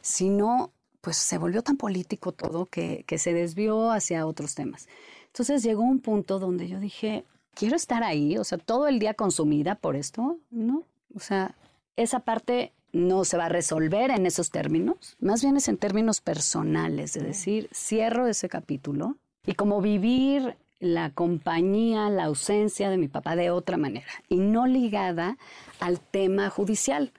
Si 0.00 0.28
no, 0.28 0.72
pues 1.00 1.16
se 1.16 1.38
volvió 1.38 1.62
tan 1.62 1.76
político 1.76 2.32
todo 2.32 2.66
que, 2.66 3.04
que 3.06 3.18
se 3.18 3.32
desvió 3.32 3.90
hacia 3.90 4.26
otros 4.26 4.54
temas. 4.54 4.88
Entonces 5.26 5.62
llegó 5.62 5.82
un 5.82 6.00
punto 6.00 6.38
donde 6.38 6.68
yo 6.68 6.80
dije, 6.80 7.24
quiero 7.54 7.76
estar 7.76 8.02
ahí, 8.02 8.36
o 8.38 8.44
sea, 8.44 8.58
todo 8.58 8.88
el 8.88 8.98
día 8.98 9.14
consumida 9.14 9.76
por 9.76 9.96
esto, 9.96 10.38
¿no? 10.50 10.84
O 11.14 11.20
sea, 11.20 11.54
esa 11.96 12.20
parte 12.20 12.72
no 12.92 13.24
se 13.24 13.36
va 13.36 13.46
a 13.46 13.48
resolver 13.48 14.10
en 14.10 14.26
esos 14.26 14.50
términos, 14.50 15.16
más 15.20 15.42
bien 15.42 15.56
es 15.56 15.68
en 15.68 15.78
términos 15.78 16.20
personales, 16.20 17.16
es 17.16 17.22
decir, 17.22 17.70
cierro 17.72 18.26
ese 18.26 18.48
capítulo 18.48 19.16
y 19.46 19.54
como 19.54 19.80
vivir 19.80 20.56
la 20.82 21.10
compañía, 21.10 22.10
la 22.10 22.24
ausencia 22.24 22.90
de 22.90 22.98
mi 22.98 23.06
papá 23.06 23.36
de 23.36 23.50
otra 23.50 23.76
manera 23.76 24.04
y 24.28 24.38
no 24.38 24.66
ligada 24.66 25.38
al 25.78 26.00
tema 26.00 26.50
judicial, 26.50 27.12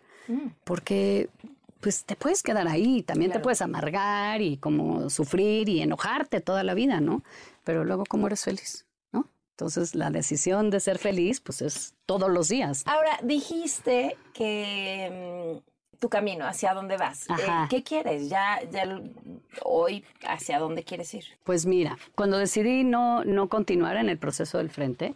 porque 0.66 1.30
pues 1.80 2.04
te 2.04 2.18
puedes 2.18 2.44
quedar 2.44 2.68
ahí, 2.68 3.04
también 3.04 3.32
te 3.32 3.40
puedes 3.40 3.62
amargar 3.62 4.42
y 4.42 4.58
como 4.58 5.10
sufrir 5.10 5.70
y 5.70 5.82
enojarte 5.82 6.42
toda 6.42 6.64
la 6.64 6.74
vida, 6.74 7.00
¿no? 7.00 7.24
Pero 7.64 7.86
luego 7.86 8.04
cómo 8.06 8.28
eres 8.28 8.44
feliz, 8.44 8.86
¿no? 9.14 9.30
Entonces 9.52 9.96
la 9.96 10.10
decisión 10.10 10.70
de 10.70 10.82
ser 10.82 10.98
feliz 10.98 11.40
pues 11.40 11.62
es 11.62 11.94
todos 12.06 12.30
los 12.30 12.50
días. 12.50 12.84
Ahora, 12.86 13.18
dijiste 13.24 14.18
que 14.34 15.62
mm, 15.64 15.73
tu 16.04 16.10
camino, 16.10 16.46
hacia 16.46 16.74
dónde 16.74 16.98
vas. 16.98 17.30
Eh. 17.30 17.34
¿Qué 17.70 17.82
quieres? 17.82 18.28
Ya, 18.28 18.60
hoy, 19.64 20.04
¿hacia 20.28 20.60
dónde 20.60 20.84
quieres 20.84 21.14
ir? 21.14 21.24
Pues 21.46 21.66
mira, 21.66 21.98
cuando 22.14 22.38
decidí 22.38 22.84
no, 22.84 23.24
no 23.24 23.48
continuar 23.48 23.96
en 23.96 24.10
el 24.10 24.18
proceso 24.18 24.58
del 24.58 24.70
frente, 24.70 25.16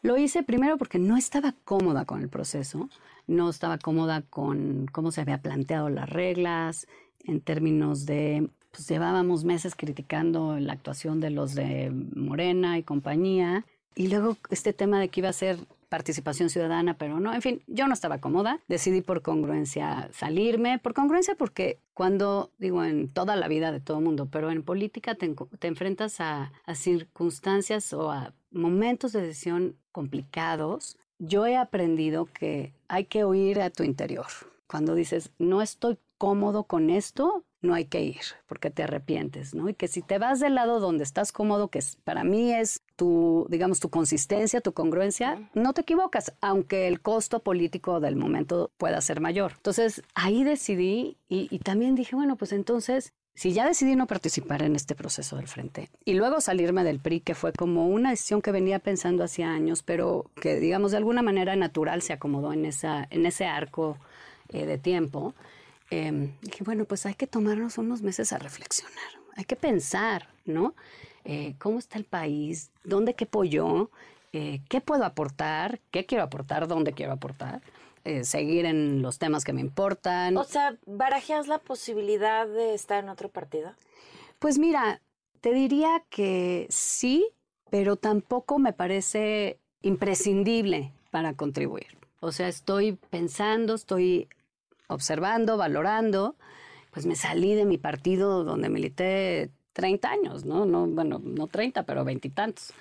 lo 0.00 0.16
hice 0.16 0.42
primero 0.42 0.78
porque 0.78 0.98
no 0.98 1.18
estaba 1.18 1.54
cómoda 1.66 2.06
con 2.06 2.22
el 2.22 2.30
proceso, 2.30 2.88
no 3.26 3.50
estaba 3.50 3.76
cómoda 3.76 4.22
con 4.22 4.86
cómo 4.90 5.10
se 5.10 5.20
había 5.20 5.42
planteado 5.42 5.90
las 5.90 6.08
reglas, 6.08 6.86
en 7.24 7.42
términos 7.42 8.06
de, 8.06 8.48
pues 8.70 8.88
llevábamos 8.88 9.44
meses 9.44 9.74
criticando 9.74 10.58
la 10.58 10.72
actuación 10.72 11.20
de 11.20 11.28
los 11.28 11.54
de 11.54 11.90
Morena 12.16 12.78
y 12.78 12.84
compañía, 12.84 13.66
Y 13.94 14.08
luego 14.08 14.38
este 14.48 14.72
tema 14.72 14.98
de 14.98 15.08
que 15.10 15.20
iba 15.20 15.28
a 15.28 15.34
ser 15.34 15.58
participación 15.92 16.48
ciudadana, 16.48 16.96
pero 16.96 17.20
no, 17.20 17.34
en 17.34 17.42
fin, 17.42 17.62
yo 17.66 17.86
no 17.86 17.92
estaba 17.92 18.16
cómoda, 18.16 18.60
decidí 18.66 19.02
por 19.02 19.20
congruencia 19.20 20.08
salirme, 20.14 20.78
por 20.78 20.94
congruencia 20.94 21.34
porque 21.34 21.80
cuando, 21.92 22.50
digo, 22.56 22.82
en 22.82 23.10
toda 23.10 23.36
la 23.36 23.46
vida 23.46 23.72
de 23.72 23.80
todo 23.80 24.00
mundo, 24.00 24.26
pero 24.32 24.50
en 24.50 24.62
política 24.62 25.16
te, 25.16 25.34
te 25.58 25.66
enfrentas 25.68 26.18
a, 26.22 26.50
a 26.64 26.74
circunstancias 26.76 27.92
o 27.92 28.10
a 28.10 28.32
momentos 28.50 29.12
de 29.12 29.20
decisión 29.20 29.76
complicados, 29.92 30.96
yo 31.18 31.46
he 31.46 31.58
aprendido 31.58 32.24
que 32.24 32.72
hay 32.88 33.04
que 33.04 33.24
oír 33.24 33.60
a 33.60 33.68
tu 33.68 33.82
interior. 33.82 34.28
Cuando 34.66 34.94
dices, 34.94 35.30
no 35.38 35.60
estoy 35.60 35.98
cómodo 36.16 36.64
con 36.64 36.88
esto, 36.88 37.44
no 37.62 37.74
hay 37.74 37.86
que 37.86 38.02
ir 38.02 38.20
porque 38.46 38.70
te 38.70 38.82
arrepientes, 38.82 39.54
¿no? 39.54 39.68
Y 39.68 39.74
que 39.74 39.88
si 39.88 40.02
te 40.02 40.18
vas 40.18 40.40
del 40.40 40.54
lado 40.56 40.80
donde 40.80 41.04
estás 41.04 41.32
cómodo, 41.32 41.68
que 41.68 41.80
para 42.04 42.24
mí 42.24 42.52
es 42.52 42.82
tu, 42.96 43.46
digamos, 43.48 43.80
tu 43.80 43.88
consistencia, 43.88 44.60
tu 44.60 44.72
congruencia, 44.72 45.50
no 45.54 45.72
te 45.72 45.80
equivocas, 45.82 46.34
aunque 46.40 46.88
el 46.88 47.00
costo 47.00 47.40
político 47.40 48.00
del 48.00 48.16
momento 48.16 48.70
pueda 48.76 49.00
ser 49.00 49.20
mayor. 49.20 49.52
Entonces, 49.56 50.02
ahí 50.14 50.44
decidí 50.44 51.16
y, 51.28 51.48
y 51.50 51.58
también 51.60 51.94
dije, 51.94 52.14
bueno, 52.16 52.36
pues 52.36 52.52
entonces 52.52 53.12
si 53.34 53.52
ya 53.52 53.66
decidí 53.66 53.96
no 53.96 54.06
participar 54.06 54.62
en 54.62 54.76
este 54.76 54.94
proceso 54.94 55.36
del 55.36 55.48
frente 55.48 55.90
y 56.04 56.14
luego 56.14 56.40
salirme 56.40 56.84
del 56.84 57.00
PRI, 57.00 57.20
que 57.20 57.34
fue 57.34 57.52
como 57.52 57.88
una 57.88 58.10
decisión 58.10 58.42
que 58.42 58.52
venía 58.52 58.78
pensando 58.78 59.24
hacía 59.24 59.50
años, 59.50 59.82
pero 59.82 60.30
que 60.40 60.60
digamos 60.60 60.90
de 60.90 60.98
alguna 60.98 61.22
manera 61.22 61.56
natural 61.56 62.02
se 62.02 62.12
acomodó 62.12 62.52
en, 62.52 62.66
esa, 62.66 63.06
en 63.10 63.24
ese 63.24 63.46
arco 63.46 63.96
eh, 64.50 64.66
de 64.66 64.76
tiempo, 64.76 65.34
eh, 65.92 66.30
dije, 66.40 66.64
bueno, 66.64 66.86
pues 66.86 67.04
hay 67.04 67.14
que 67.14 67.26
tomarnos 67.26 67.76
unos 67.76 68.00
meses 68.00 68.32
a 68.32 68.38
reflexionar, 68.38 68.96
hay 69.36 69.44
que 69.44 69.56
pensar, 69.56 70.26
¿no? 70.46 70.74
Eh, 71.24 71.54
¿Cómo 71.58 71.78
está 71.78 71.98
el 71.98 72.06
país? 72.06 72.70
¿Dónde 72.82 73.12
quepo 73.14 73.44
yo? 73.44 73.90
Eh, 74.32 74.62
¿Qué 74.70 74.80
puedo 74.80 75.04
aportar? 75.04 75.80
¿Qué 75.90 76.06
quiero 76.06 76.24
aportar? 76.24 76.66
¿Dónde 76.66 76.94
quiero 76.94 77.12
aportar? 77.12 77.60
Eh, 78.04 78.24
seguir 78.24 78.64
en 78.64 79.02
los 79.02 79.18
temas 79.18 79.44
que 79.44 79.52
me 79.52 79.60
importan. 79.60 80.34
O 80.38 80.44
sea, 80.44 80.78
¿barajeas 80.86 81.46
la 81.46 81.58
posibilidad 81.58 82.48
de 82.48 82.72
estar 82.72 83.04
en 83.04 83.10
otro 83.10 83.28
partido? 83.28 83.74
Pues 84.38 84.58
mira, 84.58 85.02
te 85.42 85.52
diría 85.52 86.02
que 86.08 86.66
sí, 86.70 87.28
pero 87.70 87.96
tampoco 87.96 88.58
me 88.58 88.72
parece 88.72 89.60
imprescindible 89.82 90.94
para 91.10 91.34
contribuir. 91.34 91.98
O 92.20 92.32
sea, 92.32 92.48
estoy 92.48 92.92
pensando, 93.10 93.74
estoy 93.74 94.28
observando, 94.92 95.56
valorando, 95.56 96.36
pues 96.92 97.06
me 97.06 97.16
salí 97.16 97.54
de 97.54 97.64
mi 97.64 97.78
partido 97.78 98.44
donde 98.44 98.68
milité 98.68 99.50
30 99.72 100.10
años, 100.10 100.44
¿no? 100.44 100.66
no 100.66 100.86
bueno, 100.86 101.20
no 101.22 101.46
30, 101.46 101.84
pero 101.84 102.04
veintitantos. 102.04 102.72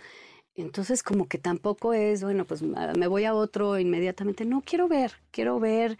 Entonces, 0.56 1.02
como 1.02 1.28
que 1.28 1.38
tampoco 1.38 1.94
es, 1.94 2.24
bueno, 2.24 2.46
pues 2.46 2.62
me 2.62 3.08
voy 3.08 3.24
a 3.26 3.34
otro 3.34 3.80
inmediatamente. 3.80 4.44
No, 4.46 4.62
quiero 4.62 4.88
ver, 4.88 5.14
quiero 5.32 5.60
ver 5.60 5.98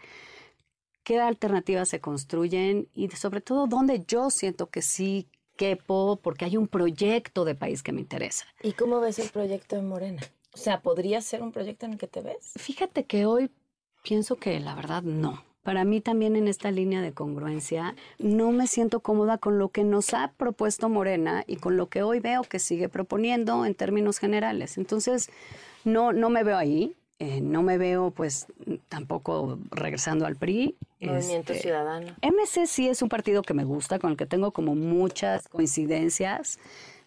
qué 1.02 1.20
alternativas 1.20 1.88
se 1.88 2.00
construyen 2.00 2.88
y 2.94 3.08
sobre 3.10 3.40
todo 3.40 3.66
dónde 3.66 4.04
yo 4.06 4.30
siento 4.30 4.68
que 4.68 4.82
sí 4.82 5.28
quepo, 5.56 6.18
porque 6.22 6.44
hay 6.44 6.56
un 6.56 6.68
proyecto 6.68 7.44
de 7.44 7.54
país 7.54 7.82
que 7.82 7.92
me 7.92 8.00
interesa. 8.00 8.46
¿Y 8.62 8.72
cómo 8.72 9.00
ves 9.00 9.18
el 9.18 9.30
proyecto 9.30 9.76
de 9.76 9.82
Morena? 9.82 10.22
O 10.54 10.58
sea, 10.58 10.82
¿podría 10.82 11.20
ser 11.20 11.42
un 11.42 11.52
proyecto 11.52 11.86
en 11.86 11.92
el 11.92 11.98
que 11.98 12.08
te 12.08 12.20
ves? 12.20 12.52
Fíjate 12.56 13.04
que 13.04 13.26
hoy 13.26 13.50
pienso 14.02 14.36
que 14.36 14.60
la 14.60 14.74
verdad 14.74 15.02
no. 15.02 15.44
Para 15.62 15.84
mí 15.84 16.00
también 16.00 16.34
en 16.34 16.48
esta 16.48 16.70
línea 16.70 17.00
de 17.00 17.12
congruencia 17.12 17.94
no 18.18 18.50
me 18.50 18.66
siento 18.66 19.00
cómoda 19.00 19.38
con 19.38 19.58
lo 19.58 19.68
que 19.68 19.84
nos 19.84 20.12
ha 20.12 20.32
propuesto 20.36 20.88
Morena 20.88 21.44
y 21.46 21.56
con 21.56 21.76
lo 21.76 21.88
que 21.88 22.02
hoy 22.02 22.18
veo 22.18 22.42
que 22.42 22.58
sigue 22.58 22.88
proponiendo 22.88 23.64
en 23.64 23.74
términos 23.74 24.18
generales. 24.18 24.76
Entonces, 24.76 25.30
no, 25.84 26.12
no 26.12 26.30
me 26.30 26.42
veo 26.42 26.56
ahí. 26.56 26.96
Eh, 27.20 27.40
no 27.40 27.62
me 27.62 27.78
veo, 27.78 28.10
pues, 28.10 28.46
tampoco 28.88 29.56
regresando 29.70 30.26
al 30.26 30.34
PRI. 30.34 30.74
Movimiento 31.00 31.52
Este, 31.52 31.62
Ciudadano. 31.62 32.08
MC 32.20 32.66
sí 32.66 32.88
es 32.88 33.00
un 33.00 33.08
partido 33.08 33.42
que 33.42 33.54
me 33.54 33.62
gusta, 33.62 34.00
con 34.00 34.10
el 34.10 34.16
que 34.16 34.26
tengo 34.26 34.50
como 34.50 34.74
muchas 34.74 35.46
coincidencias. 35.46 36.58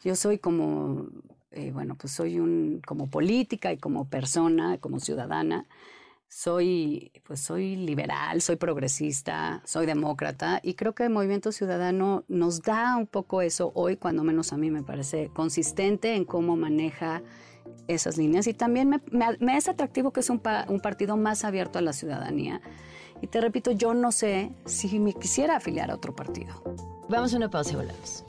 Yo 0.05 0.15
soy 0.15 0.37
como, 0.37 1.07
eh, 1.51 1.71
bueno, 1.73 1.95
pues 1.95 2.13
soy 2.13 2.39
un, 2.39 2.81
como 2.85 3.07
política 3.07 3.73
y 3.73 3.77
como 3.77 4.05
persona, 4.05 4.77
como 4.77 5.01
ciudadana. 5.01 5.65
Soy, 6.37 7.13
pues 7.25 7.39
soy 7.39 7.77
liberal, 7.77 8.41
soy 8.41 8.57
progresista, 8.57 9.61
soy 9.63 9.85
demócrata 9.85 10.59
y 10.61 10.73
creo 10.73 10.93
que 10.93 11.03
el 11.03 11.09
Movimiento 11.09 11.53
Ciudadano 11.53 12.25
nos 12.27 12.61
da 12.61 12.97
un 12.97 13.07
poco 13.07 13.41
eso 13.41 13.71
hoy, 13.73 13.95
cuando 13.95 14.21
menos 14.25 14.51
a 14.51 14.57
mí 14.57 14.69
me 14.69 14.83
parece 14.83 15.29
consistente 15.33 16.13
en 16.13 16.25
cómo 16.25 16.57
maneja 16.57 17.23
esas 17.87 18.17
líneas 18.17 18.47
y 18.47 18.53
también 18.53 18.89
me, 18.89 18.99
me- 19.11 19.37
me 19.39 19.55
es 19.55 19.69
atractivo 19.69 20.11
que 20.11 20.19
es 20.19 20.29
un, 20.29 20.41
un 20.67 20.81
partido 20.81 21.15
más 21.15 21.45
abierto 21.45 21.79
a 21.79 21.81
la 21.81 21.93
ciudadanía. 21.93 22.59
Y 23.21 23.27
te 23.27 23.39
repito, 23.39 23.71
yo 23.71 23.93
no 23.93 24.11
sé 24.11 24.51
si 24.65 24.99
me 24.99 25.13
quisiera 25.13 25.55
afiliar 25.55 25.89
a 25.89 25.95
otro 25.95 26.13
partido. 26.13 26.53
Vamos 27.07 27.33
a 27.33 27.37
una 27.37 27.49
pausa 27.49 27.71
y 27.71 27.75
volvemos. 27.77 28.25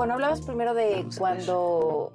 Bueno, 0.00 0.14
hablabas 0.14 0.40
primero 0.40 0.72
de 0.72 1.04
cuando 1.18 2.10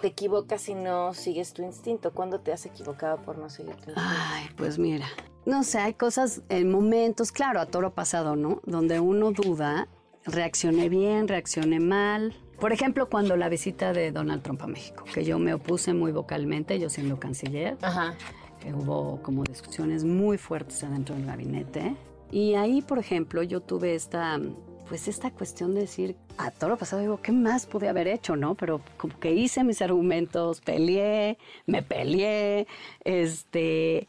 te 0.00 0.08
equivocas 0.08 0.68
y 0.68 0.74
no 0.74 1.14
sigues 1.14 1.52
tu 1.52 1.62
instinto. 1.62 2.12
¿Cuándo 2.12 2.40
te 2.40 2.52
has 2.52 2.66
equivocado 2.66 3.18
por 3.18 3.38
no 3.38 3.48
seguir 3.48 3.76
tu 3.76 3.90
instinto? 3.90 4.02
Ay, 4.04 4.48
pues 4.56 4.76
mira, 4.76 5.06
no 5.46 5.62
sé, 5.62 5.78
hay 5.78 5.94
cosas 5.94 6.42
en 6.48 6.68
momentos, 6.68 7.30
claro, 7.30 7.60
a 7.60 7.66
toro 7.66 7.94
pasado, 7.94 8.34
¿no? 8.34 8.60
Donde 8.66 8.98
uno 8.98 9.30
duda, 9.30 9.86
reaccioné 10.24 10.88
bien, 10.88 11.28
reaccioné 11.28 11.78
mal. 11.78 12.34
Por 12.58 12.72
ejemplo, 12.72 13.08
cuando 13.08 13.36
la 13.36 13.48
visita 13.48 13.92
de 13.92 14.10
Donald 14.10 14.42
Trump 14.42 14.60
a 14.62 14.66
México, 14.66 15.04
que 15.04 15.24
yo 15.24 15.38
me 15.38 15.54
opuse 15.54 15.94
muy 15.94 16.10
vocalmente, 16.10 16.80
yo 16.80 16.90
siendo 16.90 17.20
canciller, 17.20 17.78
Ajá. 17.82 18.16
que 18.58 18.74
hubo 18.74 19.22
como 19.22 19.44
discusiones 19.44 20.02
muy 20.02 20.38
fuertes 20.38 20.82
adentro 20.82 21.14
del 21.14 21.26
gabinete. 21.26 21.94
Y 22.32 22.54
ahí, 22.54 22.82
por 22.82 22.98
ejemplo, 22.98 23.44
yo 23.44 23.60
tuve 23.60 23.94
esta, 23.94 24.40
pues 24.88 25.06
esta 25.08 25.30
cuestión 25.30 25.74
de 25.74 25.82
decir, 25.82 26.16
a 26.38 26.50
toro 26.50 26.76
pasado 26.76 27.02
digo, 27.02 27.20
¿qué 27.20 27.32
más 27.32 27.66
pude 27.66 27.88
haber 27.88 28.08
hecho, 28.08 28.36
no? 28.36 28.54
Pero 28.54 28.80
como 28.96 29.18
que 29.20 29.32
hice 29.32 29.62
mis 29.64 29.82
argumentos, 29.82 30.60
peleé, 30.60 31.38
me 31.66 31.82
peleé, 31.82 32.66
este... 33.04 34.08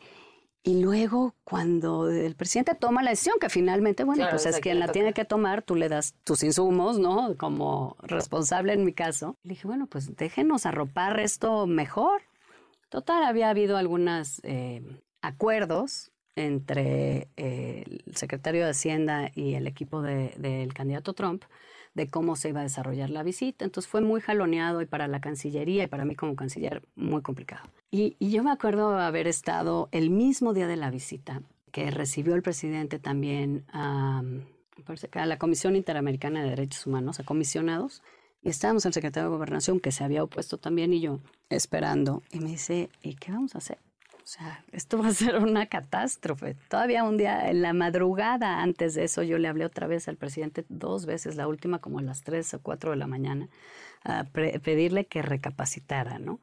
Y 0.62 0.82
luego 0.82 1.36
cuando 1.46 2.10
el 2.10 2.36
presidente 2.36 2.76
toma 2.76 3.02
la 3.02 3.12
decisión, 3.12 3.38
que 3.40 3.50
finalmente, 3.50 4.04
bueno, 4.04 4.24
Claro, 4.24 4.32
pues 4.32 4.46
es 4.46 4.60
quien 4.60 4.78
la 4.80 4.90
tiene 4.90 5.14
que 5.14 5.24
tomar, 5.24 5.64
tú 5.64 5.76
le 5.76 5.88
das 5.88 6.16
tus 6.26 6.44
insumos, 6.44 7.00
¿no? 7.00 7.36
Como 7.38 7.96
responsable 8.02 8.74
en 8.74 8.84
mi 8.84 8.94
caso. 8.94 9.38
Le 9.44 9.52
dije, 9.52 9.68
bueno, 9.68 9.88
pues 9.88 10.16
déjenos 10.18 10.66
arropar 10.66 11.20
esto 11.22 11.66
mejor. 11.66 12.24
Total, 12.90 13.24
había 13.24 13.50
habido 13.50 13.78
algunos 13.78 14.42
acuerdos 15.22 16.12
entre 16.40 17.28
eh, 17.38 17.84
el 18.06 18.16
secretario 18.16 18.64
de 18.64 18.72
Hacienda 18.72 19.32
y 19.36 19.54
el 19.56 19.68
equipo 19.68 20.02
de- 20.02 20.34
del 20.38 20.74
candidato 20.74 21.14
Trump 21.14 21.44
de 21.96 22.08
cómo 22.08 22.36
se 22.36 22.50
iba 22.50 22.62
a 22.62 22.64
desarrollar 22.64 23.10
la 23.10 23.24
visita. 23.24 23.66
Entonces 23.66 23.90
fue 23.90 24.02
muy 24.02 24.22
jaloneado 24.22 24.82
y 24.82 24.86
para 24.86 25.08
la 25.08 25.20
Cancillería 25.22 25.84
y 25.84 25.88
para 25.88 26.06
mí 26.06 26.16
como 26.16 26.36
canciller 26.36 26.82
muy 26.96 27.22
complicado. 27.22 27.68
Y, 27.92 28.16
yo 28.20 28.44
me 28.44 28.52
acuerdo 28.52 28.98
haber 28.98 29.28
estado 29.28 29.90
el 29.92 30.10
mismo 30.10 30.54
día 30.54 30.68
de 30.68 30.76
la 30.78 30.92
visita 30.92 31.42
que 31.72 31.90
recibió 31.92 32.36
el 32.36 32.42
presidente 32.42 33.00
también 33.00 33.66
a, 33.74 34.24
a 35.14 35.26
la 35.26 35.38
Comisión 35.38 35.76
Interamericana 35.76 36.44
de 36.44 36.50
Derechos 36.52 36.86
Humanos, 36.88 37.20
a 37.20 37.24
comisionados, 37.24 38.02
y 38.42 38.50
estábamos 38.50 38.86
el 38.86 38.94
secretario 38.94 39.30
de 39.30 39.36
Gobernación, 39.36 39.80
que 39.80 39.92
se 39.92 40.04
había 40.04 40.24
opuesto 40.24 40.58
también, 40.58 40.94
y 40.94 41.02
yo 41.02 41.20
esperando. 41.50 42.24
Y 42.32 42.40
me 42.40 42.52
dice, 42.52 42.90
¿y 43.02 43.16
qué 43.16 43.32
vamos 43.32 43.56
a 43.56 43.58
hacer? 43.58 43.80
Sea, 44.30 44.64
esto 44.72 45.00
va 45.00 45.08
a 45.08 45.14
ser 45.14 45.38
una 45.38 45.66
catástrofe. 45.66 46.56
Todavía 46.70 47.04
un 47.04 47.18
día, 47.18 47.50
en 47.50 47.64
la 47.64 47.74
madrugada 47.74 48.62
antes 48.62 48.94
de 48.94 49.06
eso, 49.06 49.24
yo 49.24 49.40
le 49.40 49.48
hablé 49.48 49.66
otra 49.66 49.88
vez 49.88 50.08
al 50.08 50.18
presidente 50.18 50.66
dos 50.70 51.08
veces, 51.08 51.36
la 51.36 51.48
última 51.48 51.80
como 51.80 51.98
a 51.98 52.04
las 52.04 52.22
3 52.22 52.54
o 52.54 52.60
4 52.62 52.92
de 52.92 52.98
la 52.98 53.08
mañana, 53.08 53.50
a 54.04 54.26
pedirle 54.26 55.08
que 55.08 55.24
recapacitara, 55.24 56.20
¿no? 56.20 56.42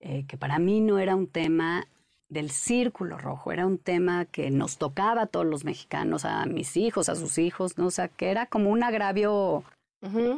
Eh, 0.00 0.26
que 0.26 0.36
para 0.36 0.58
mí 0.58 0.80
no 0.80 0.98
era 0.98 1.14
un 1.14 1.28
tema 1.28 1.86
del 2.28 2.50
círculo 2.50 3.18
rojo, 3.18 3.52
era 3.52 3.68
un 3.68 3.78
tema 3.78 4.24
que 4.24 4.50
nos 4.50 4.76
tocaba 4.76 5.22
a 5.22 5.26
todos 5.26 5.46
los 5.46 5.64
mexicanos, 5.64 6.24
a 6.24 6.44
mis 6.46 6.76
hijos, 6.76 7.08
a 7.08 7.14
sus 7.14 7.38
hijos, 7.38 7.78
¿no? 7.78 7.86
O 7.86 7.92
sea, 7.92 8.08
que 8.08 8.32
era 8.32 8.46
como 8.46 8.70
un 8.70 8.82
agravio 8.82 9.62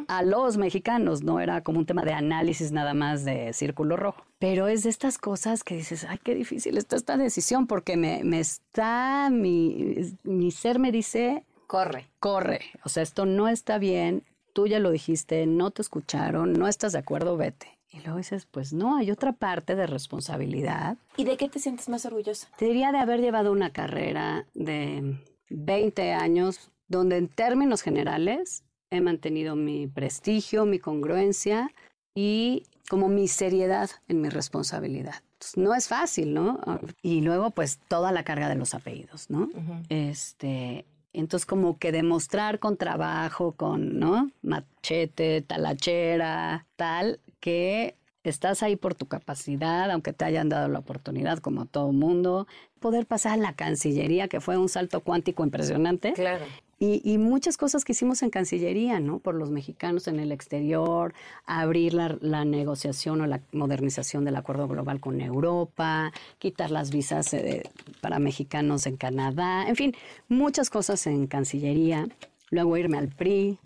A 0.09 0.23
los 0.23 0.57
mexicanos, 0.57 1.23
no 1.23 1.41
era 1.41 1.63
como 1.63 1.79
un 1.79 1.87
tema 1.87 2.03
de 2.03 2.13
análisis 2.13 2.73
nada 2.73 2.95
más 2.95 3.25
de 3.25 3.53
círculo 3.53 3.97
rojo. 3.97 4.25
Pero 4.39 4.69
es 4.69 4.83
de 4.85 4.91
estas 4.91 5.19
cosas 5.19 5.65
que 5.65 5.77
dices, 5.77 6.07
ay, 6.09 6.19
qué 6.23 6.35
difícil 6.35 6.79
está 6.79 6.97
esta 6.97 7.17
decisión, 7.17 7.67
porque 7.67 7.97
me, 7.97 8.25
me 8.25 8.41
está, 8.41 9.29
mi, 9.31 9.97
mi 10.23 10.51
ser 10.51 10.79
me 10.79 10.93
dice, 10.93 11.45
Corre. 11.67 12.09
corre, 12.19 12.61
o 12.85 12.89
sea, 12.89 13.03
esto 13.03 13.27
no 13.27 13.49
está 13.49 13.79
bien, 13.79 14.25
tú 14.53 14.67
ya 14.67 14.79
lo 14.79 14.91
dijiste, 14.91 15.47
no 15.47 15.71
te 15.71 15.83
escucharon, 15.83 16.53
no 16.53 16.67
estás 16.67 16.93
de 16.93 16.99
acuerdo, 16.99 17.37
vete. 17.37 17.79
Y 17.93 18.01
luego 18.01 18.19
dices, 18.19 18.47
pues 18.47 18.73
no, 18.73 18.97
hay 18.97 19.11
otra 19.11 19.33
parte 19.33 19.75
de 19.75 19.87
responsabilidad. 19.87 20.97
¿Y 21.17 21.25
de 21.25 21.37
qué 21.37 21.49
te 21.49 21.59
sientes 21.59 21.89
más 21.89 22.07
orgullosa? 22.07 22.49
Te 22.57 22.67
diría 22.67 22.93
de 22.93 22.99
haber 22.99 23.21
llevado 23.21 23.51
una 23.51 23.73
carrera 23.73 24.47
de 24.55 25.19
20 25.49 26.13
años 26.13 26.71
donde 26.87 27.17
en 27.17 27.29
términos 27.29 27.83
generales 27.83 28.65
he 28.91 29.01
mantenido 29.01 29.57
mi 29.57 29.87
prestigio, 29.87 30.67
mi 30.67 30.79
congruencia 30.79 31.71
y 32.15 32.65
como 32.89 33.09
mi 33.09 33.29
seriedad 33.29 33.89
en 34.09 34.21
mi 34.21 34.29
responsabilidad. 34.29 35.15
no 35.57 35.75
es 35.75 35.89
fácil, 35.89 36.35
¿no? 36.35 36.61
Y 37.03 37.21
luego 37.21 37.51
pues 37.51 37.79
toda 37.89 38.13
la 38.13 38.25
carga 38.25 38.49
de 38.49 38.57
los 38.57 38.75
apellidos, 38.75 39.31
¿no? 39.31 39.49
Este, 39.89 40.85
entonces 41.13 41.47
como 41.47 41.79
que 41.79 41.93
demostrar 41.93 42.59
con 42.59 42.77
trabajo, 42.77 43.53
con, 43.53 43.99
¿no? 43.99 44.31
Machete, 44.43 45.41
talachera, 45.43 46.67
tal, 46.77 47.21
que 47.39 47.95
estás 48.25 48.63
ahí 48.63 48.77
por 48.77 48.95
tu 48.95 49.07
capacidad, 49.07 49.91
aunque 49.91 50.13
te 50.13 50.25
hayan 50.25 50.49
dado 50.49 50.69
la 50.69 50.81
oportunidad, 50.81 51.39
como 51.39 51.67
todo 51.67 51.93
mundo, 51.93 52.47
poder 52.81 53.07
pasar 53.07 53.33
a 53.33 53.37
la 53.37 53.55
Cancillería, 53.55 54.29
que 54.29 54.41
fue 54.41 54.59
un 54.59 54.69
salto 54.69 55.01
cuántico 55.01 55.45
impresionante. 55.45 56.13
Claro. 56.13 56.45
Y, 56.83 57.19
muchas 57.19 57.59
cosas 57.59 57.85
que 57.85 57.93
hicimos 57.93 58.23
en 58.23 58.31
Cancillería, 58.31 59.01
¿no? 59.01 59.19
Por 59.19 59.35
los 59.35 59.51
mexicanos 59.51 60.09
en 60.09 60.19
el 60.19 60.33
exterior, 60.33 61.13
abrir 61.45 61.93
la, 61.93 62.45
negociación 62.47 63.21
o 63.21 63.27
la 63.27 63.43
modernización 63.53 64.25
del 64.25 64.37
acuerdo 64.37 64.67
global 64.67 64.99
con 64.99 65.21
Europa, 65.21 66.11
quitar 66.39 66.71
las 66.71 66.91
visas 66.91 67.35
eh, 67.35 67.65
para 68.01 68.19
mexicanos 68.19 68.87
en 68.87 68.97
Canadá, 68.97 69.69
en 69.69 69.77
fin, 69.77 69.95
muchas 70.31 70.71
cosas 70.71 71.07
en 71.07 71.27
Cancillería. 71.27 72.09
Luego 72.49 72.79
irme 72.79 72.97
al 72.97 73.09
PRI, 73.09 73.59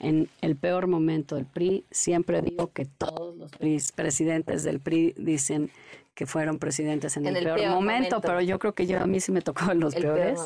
en 0.00 0.30
el 0.40 0.56
peor 0.56 0.86
momento 0.86 1.36
del 1.36 1.44
PRI. 1.44 1.84
Siempre 1.90 2.40
digo 2.40 2.72
que 2.72 2.86
todos 2.86 3.36
los 3.36 3.52
presidentes 3.92 4.64
del 4.64 4.80
PRI 4.80 5.12
dicen 5.18 5.70
que 6.14 6.26
fueron 6.26 6.58
presidentes 6.58 7.16
en, 7.16 7.26
el, 7.26 7.44
peor, 7.44 7.68
momento, 7.68 8.20
pero 8.20 8.40
yo 8.40 8.58
creo 8.58 8.74
que 8.74 8.86
yo 8.86 9.00
a 9.00 9.06
mí 9.06 9.20
sí 9.20 9.32
me 9.32 9.40
tocó 9.40 9.72
en 9.72 9.80
los 9.80 9.94
peores. 9.94 10.40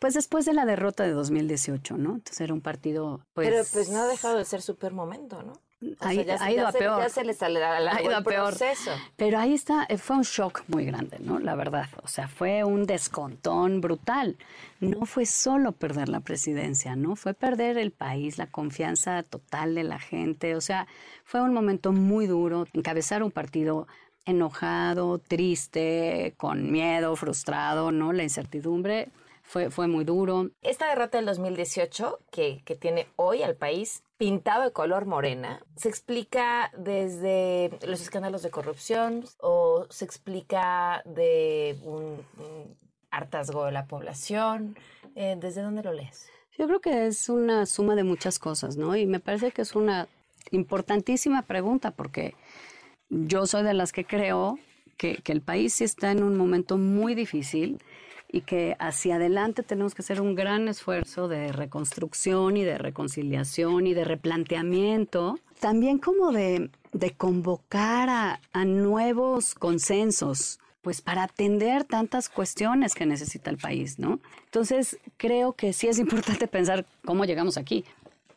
Pues 0.00 0.14
después 0.14 0.46
de 0.46 0.54
la 0.54 0.64
derrota 0.64 1.04
de 1.04 1.12
2018, 1.12 1.96
¿no? 1.98 2.14
Entonces 2.14 2.40
era 2.40 2.54
un 2.54 2.62
partido, 2.62 3.20
pues... 3.34 3.48
Pero 3.48 3.62
pues 3.70 3.90
no 3.90 4.00
ha 4.00 4.06
dejado 4.06 4.38
de 4.38 4.44
ser 4.44 4.62
súper 4.62 4.92
momento, 4.92 5.42
¿no? 5.42 5.52
ha, 6.00 6.14
ido 6.14 6.66
a 6.66 6.72
peor. 6.72 7.02
Ya 7.02 7.08
se 7.08 7.24
le 7.24 7.34
sale 7.34 7.62
ha 7.64 8.02
ido 8.02 8.16
a 8.16 8.22
peor. 8.22 8.48
proceso. 8.48 8.90
Pero 9.16 9.38
ahí 9.38 9.54
está, 9.54 9.86
eh, 9.88 9.98
fue 9.98 10.16
un 10.16 10.22
shock 10.22 10.64
muy 10.68 10.84
grande, 10.84 11.18
¿no? 11.20 11.38
La 11.38 11.54
verdad. 11.54 11.88
O 12.02 12.08
sea, 12.08 12.28
fue 12.28 12.64
un 12.64 12.84
descontón 12.86 13.80
brutal. 13.80 14.36
No 14.80 15.06
fue 15.06 15.26
solo 15.26 15.72
perder 15.72 16.08
la 16.08 16.20
presidencia, 16.20 16.96
¿no? 16.96 17.16
Fue 17.16 17.34
perder 17.34 17.78
el 17.78 17.92
país, 17.92 18.38
la 18.38 18.46
confianza 18.46 19.22
total 19.22 19.74
de 19.74 19.84
la 19.84 19.98
gente. 19.98 20.54
O 20.56 20.60
sea, 20.60 20.86
fue 21.24 21.40
un 21.40 21.52
momento 21.52 21.92
muy 21.92 22.26
duro. 22.26 22.66
Encabezar 22.72 23.22
un 23.22 23.30
partido 23.30 23.86
enojado, 24.26 25.18
triste, 25.18 26.34
con 26.36 26.70
miedo, 26.70 27.16
frustrado, 27.16 27.90
¿no? 27.90 28.12
La 28.12 28.22
incertidumbre 28.22 29.10
fue, 29.50 29.68
fue 29.68 29.88
muy 29.88 30.04
duro. 30.04 30.50
Esta 30.62 30.88
derrota 30.88 31.18
del 31.18 31.26
2018 31.26 32.20
que, 32.30 32.62
que 32.64 32.76
tiene 32.76 33.08
hoy 33.16 33.42
al 33.42 33.56
país 33.56 34.04
pintado 34.16 34.62
de 34.62 34.72
color 34.72 35.06
morena, 35.06 35.60
¿se 35.74 35.88
explica 35.88 36.70
desde 36.78 37.76
los 37.84 38.00
escándalos 38.00 38.42
de 38.42 38.50
corrupción 38.50 39.24
o 39.40 39.86
se 39.90 40.04
explica 40.04 41.02
de 41.04 41.76
un, 41.82 42.24
hartazgo 43.10 43.64
de 43.64 43.72
la 43.72 43.86
población? 43.86 44.78
Eh, 45.16 45.36
¿Desde 45.40 45.62
dónde 45.62 45.82
lo 45.82 45.92
lees? 45.94 46.28
Yo 46.56 46.68
creo 46.68 46.80
que 46.80 47.08
es 47.08 47.28
una 47.28 47.66
suma 47.66 47.96
de 47.96 48.04
muchas 48.04 48.38
cosas, 48.38 48.76
¿no? 48.76 48.94
Y 48.94 49.06
me 49.06 49.18
parece 49.18 49.50
que 49.50 49.62
es 49.62 49.74
una 49.74 50.06
importantísima 50.52 51.42
pregunta 51.42 51.90
porque 51.90 52.36
yo 53.08 53.46
soy 53.46 53.64
de 53.64 53.74
las 53.74 53.90
que 53.90 54.04
creo 54.04 54.60
que, 54.96 55.16
que 55.16 55.32
el 55.32 55.40
país 55.40 55.74
sí 55.74 55.82
está 55.82 56.12
en 56.12 56.22
un 56.22 56.36
momento 56.36 56.78
muy 56.78 57.16
difícil 57.16 57.80
y 58.32 58.42
que 58.42 58.76
hacia 58.78 59.16
adelante 59.16 59.62
tenemos 59.62 59.94
que 59.94 60.02
hacer 60.02 60.20
un 60.20 60.34
gran 60.34 60.68
esfuerzo 60.68 61.28
de 61.28 61.52
reconstrucción 61.52 62.56
y 62.56 62.64
de 62.64 62.78
reconciliación 62.78 63.86
y 63.86 63.94
de 63.94 64.04
replanteamiento, 64.04 65.38
también 65.58 65.98
como 65.98 66.30
de, 66.30 66.70
convocar 67.16 68.08
a, 68.08 68.64
nuevos 68.64 69.54
consensos 69.54 70.58
pues 70.82 71.02
para 71.02 71.24
atender 71.24 71.84
tantas 71.84 72.30
cuestiones 72.30 72.94
que 72.94 73.04
necesita 73.04 73.50
el 73.50 73.58
país, 73.58 73.98
¿no? 73.98 74.18
Entonces, 74.46 74.98
creo 75.18 75.52
que 75.52 75.74
sí 75.74 75.88
es 75.88 75.98
importante 75.98 76.48
pensar 76.48 76.86
cómo 77.04 77.26
llegamos 77.26 77.58
aquí. 77.58 77.84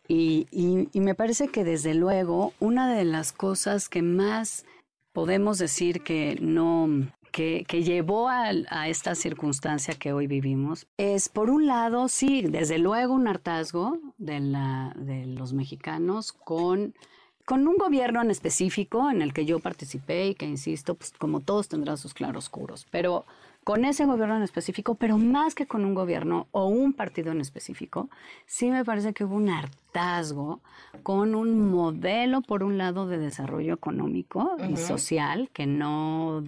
Y, 0.09 0.45
me 0.93 1.15
parece 1.15 1.47
que 1.47 1.63
desde 1.63 1.93
luego 1.93 2.53
una 2.59 2.93
de 2.93 3.05
las 3.05 3.31
cosas 3.31 3.87
que 3.87 4.01
más 4.01 4.65
podemos 5.13 5.57
decir 5.57 6.01
que 6.01 6.37
no, 6.41 6.89
que, 7.33 7.83
llevó 7.83 8.29
a, 8.29 8.51
esta 8.87 9.15
circunstancia 9.15 9.95
que 9.95 10.13
hoy 10.13 10.27
vivimos 10.27 10.85
es, 10.97 11.29
por 11.29 11.49
un 11.49 11.65
lado, 11.65 12.07
sí, 12.07 12.43
desde 12.43 12.77
luego 12.77 13.15
un 13.15 13.27
hartazgo 13.27 13.97
de, 14.19 14.39
la, 14.39 14.93
de 14.95 15.25
los 15.25 15.51
mexicanos 15.51 16.31
con, 16.31 16.93
con 17.43 17.67
un 17.67 17.75
gobierno 17.75 18.21
en 18.21 18.29
específico 18.29 19.09
en 19.09 19.23
el 19.23 19.33
que 19.33 19.45
yo 19.45 19.59
participé 19.59 20.27
y 20.27 20.35
que, 20.35 20.45
insisto, 20.45 20.93
pues 20.93 21.11
como 21.17 21.39
todos 21.39 21.67
tendrán 21.67 21.97
sus 21.97 22.13
claroscuros, 22.13 22.85
pero 22.91 23.25
con 23.63 23.83
ese 23.83 24.05
gobierno 24.05 24.37
en 24.37 24.43
específico, 24.43 24.93
pero 24.93 25.17
más 25.17 25.55
que 25.55 25.65
con 25.65 25.85
un 25.85 25.95
gobierno 25.95 26.47
o 26.51 26.67
un 26.67 26.93
partido 26.93 27.31
en 27.31 27.41
específico, 27.41 28.09
sí 28.45 28.69
me 28.69 28.85
parece 28.85 29.13
que 29.13 29.23
hubo 29.23 29.35
un 29.35 29.49
hartazgo 29.49 30.61
con 31.01 31.33
un 31.33 31.71
modelo, 31.71 32.41
por 32.41 32.61
un 32.61 32.77
lado, 32.77 33.07
de 33.07 33.17
desarrollo 33.17 33.73
económico 33.73 34.55
y 34.69 34.77
social 34.77 35.49
que 35.51 35.65
no 35.65 36.43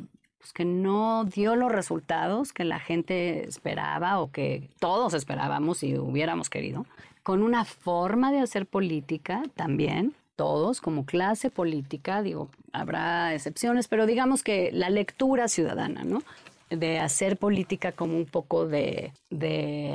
pues, 0.46 0.54
que 0.54 0.64
no 0.64 1.26
dio 1.26 1.56
los 1.56 1.72
resultados 1.72 2.54
que 2.54 2.66
la 2.66 2.80
gente 2.80 3.48
esperaba 3.48 4.20
o 4.20 4.30
que 4.30 4.70
todos 4.78 5.16
esperábamos 5.16 5.82
y 5.82 5.98
hubiéramos 5.98 6.52
querido, 6.52 6.86
con 7.24 7.42
una 7.42 7.66
forma 7.66 8.32
de 8.32 8.42
hacer 8.42 8.68
política 8.68 9.42
también, 9.56 10.14
todos 10.36 10.82
como 10.82 11.04
clase 11.04 11.50
política, 11.50 12.22
digo, 12.22 12.50
habrá 12.74 13.34
excepciones, 13.34 13.88
pero 13.88 14.06
digamos 14.06 14.44
que 14.44 14.70
la 14.72 14.92
lectura 14.92 15.48
ciudadana, 15.48 16.04
¿no? 16.04 16.22
De 16.70 17.00
hacer 17.00 17.38
política 17.38 17.92
como 17.92 18.18
un 18.18 18.26
poco 18.26 18.68
de, 18.68 19.12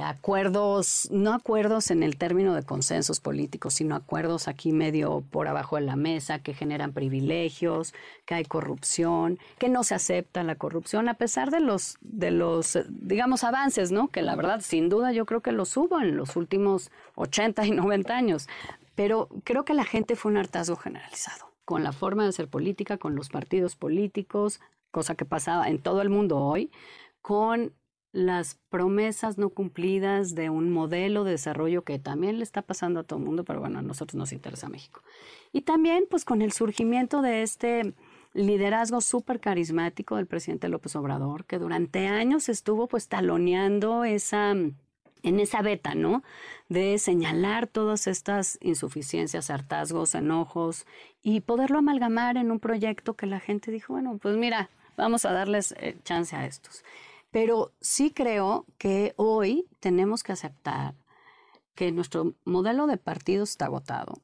acuerdos, 0.04 1.08
no 1.10 1.32
acuerdos 1.32 1.90
en 1.90 2.02
el 2.02 2.16
término 2.16 2.54
de 2.54 2.62
consensos 2.62 3.20
políticos, 3.20 3.74
sino 3.74 3.96
acuerdos 3.96 4.46
aquí 4.46 4.72
medio 4.72 5.24
por 5.30 5.48
abajo 5.48 5.76
de 5.76 5.82
la 5.82 5.96
mesa 5.96 6.38
que 6.38 6.54
generan 6.54 6.92
privilegios, 6.92 7.92
que 8.24 8.34
hay 8.34 8.44
corrupción, 8.44 9.38
que 9.58 9.68
no 9.68 9.82
se 9.82 9.94
acepta 9.94 10.44
la 10.44 10.54
corrupción, 10.54 11.08
a 11.08 11.14
pesar 11.14 11.50
de 11.50 11.60
los, 11.60 11.98
de 12.00 12.30
los 12.30 12.78
digamos, 12.88 13.42
avances, 13.42 13.90
¿no? 13.90 14.08
Que 14.08 14.22
la 14.22 14.36
verdad, 14.36 14.60
sin 14.60 14.88
duda, 14.88 15.12
yo 15.12 15.26
creo 15.26 15.40
que 15.40 15.52
los 15.52 15.76
hubo 15.76 16.00
en 16.00 16.16
los 16.16 16.36
últimos 16.36 16.90
80 17.16 17.66
y 17.66 17.70
90 17.72 18.16
años. 18.16 18.48
Pero 18.94 19.28
creo 19.44 19.64
que 19.64 19.74
la 19.74 19.84
gente 19.84 20.14
fue 20.14 20.30
un 20.30 20.38
hartazgo 20.38 20.76
generalizado 20.76 21.50
con 21.64 21.84
la 21.84 21.92
forma 21.92 22.24
de 22.24 22.30
hacer 22.30 22.48
política, 22.48 22.98
con 22.98 23.14
los 23.14 23.28
partidos 23.28 23.76
políticos, 23.76 24.60
cosa 24.90 25.14
que 25.14 25.24
pasaba 25.24 25.68
en 25.68 25.80
todo 25.80 26.02
el 26.02 26.10
mundo 26.10 26.38
hoy, 26.38 26.70
con 27.22 27.72
las 28.12 28.58
promesas 28.70 29.38
no 29.38 29.50
cumplidas 29.50 30.34
de 30.34 30.50
un 30.50 30.72
modelo 30.72 31.22
de 31.22 31.32
desarrollo 31.32 31.84
que 31.84 31.98
también 31.98 32.38
le 32.38 32.42
está 32.42 32.62
pasando 32.62 33.00
a 33.00 33.04
todo 33.04 33.18
el 33.20 33.24
mundo, 33.24 33.44
pero 33.44 33.60
bueno, 33.60 33.78
a 33.78 33.82
nosotros 33.82 34.16
nos 34.16 34.32
interesa 34.32 34.68
México. 34.68 35.02
Y 35.52 35.62
también 35.62 36.04
pues 36.10 36.24
con 36.24 36.42
el 36.42 36.52
surgimiento 36.52 37.22
de 37.22 37.42
este 37.42 37.94
liderazgo 38.32 39.00
súper 39.00 39.40
carismático 39.40 40.16
del 40.16 40.26
presidente 40.26 40.68
López 40.68 40.96
Obrador, 40.96 41.44
que 41.44 41.58
durante 41.58 42.06
años 42.08 42.48
estuvo 42.48 42.88
pues 42.88 43.08
taloneando 43.08 44.04
esa 44.04 44.54
en 45.22 45.38
esa 45.38 45.60
beta, 45.60 45.94
¿no? 45.94 46.22
De 46.70 46.98
señalar 46.98 47.66
todas 47.66 48.06
estas 48.06 48.58
insuficiencias, 48.62 49.50
hartazgos, 49.50 50.14
enojos 50.14 50.86
y 51.22 51.40
poderlo 51.40 51.78
amalgamar 51.78 52.38
en 52.38 52.50
un 52.50 52.58
proyecto 52.58 53.14
que 53.14 53.26
la 53.26 53.38
gente 53.38 53.70
dijo, 53.70 53.92
bueno, 53.92 54.18
pues 54.18 54.36
mira, 54.36 54.70
vamos 54.96 55.24
a 55.24 55.32
darles 55.32 55.72
eh, 55.78 55.96
chance 56.04 56.34
a 56.36 56.46
estos. 56.46 56.84
Pero 57.30 57.72
sí 57.80 58.10
creo 58.10 58.66
que 58.78 59.14
hoy 59.16 59.66
tenemos 59.78 60.22
que 60.22 60.32
aceptar 60.32 60.94
que 61.74 61.92
nuestro 61.92 62.34
modelo 62.44 62.86
de 62.86 62.96
partido 62.96 63.44
está 63.44 63.66
agotado, 63.66 64.20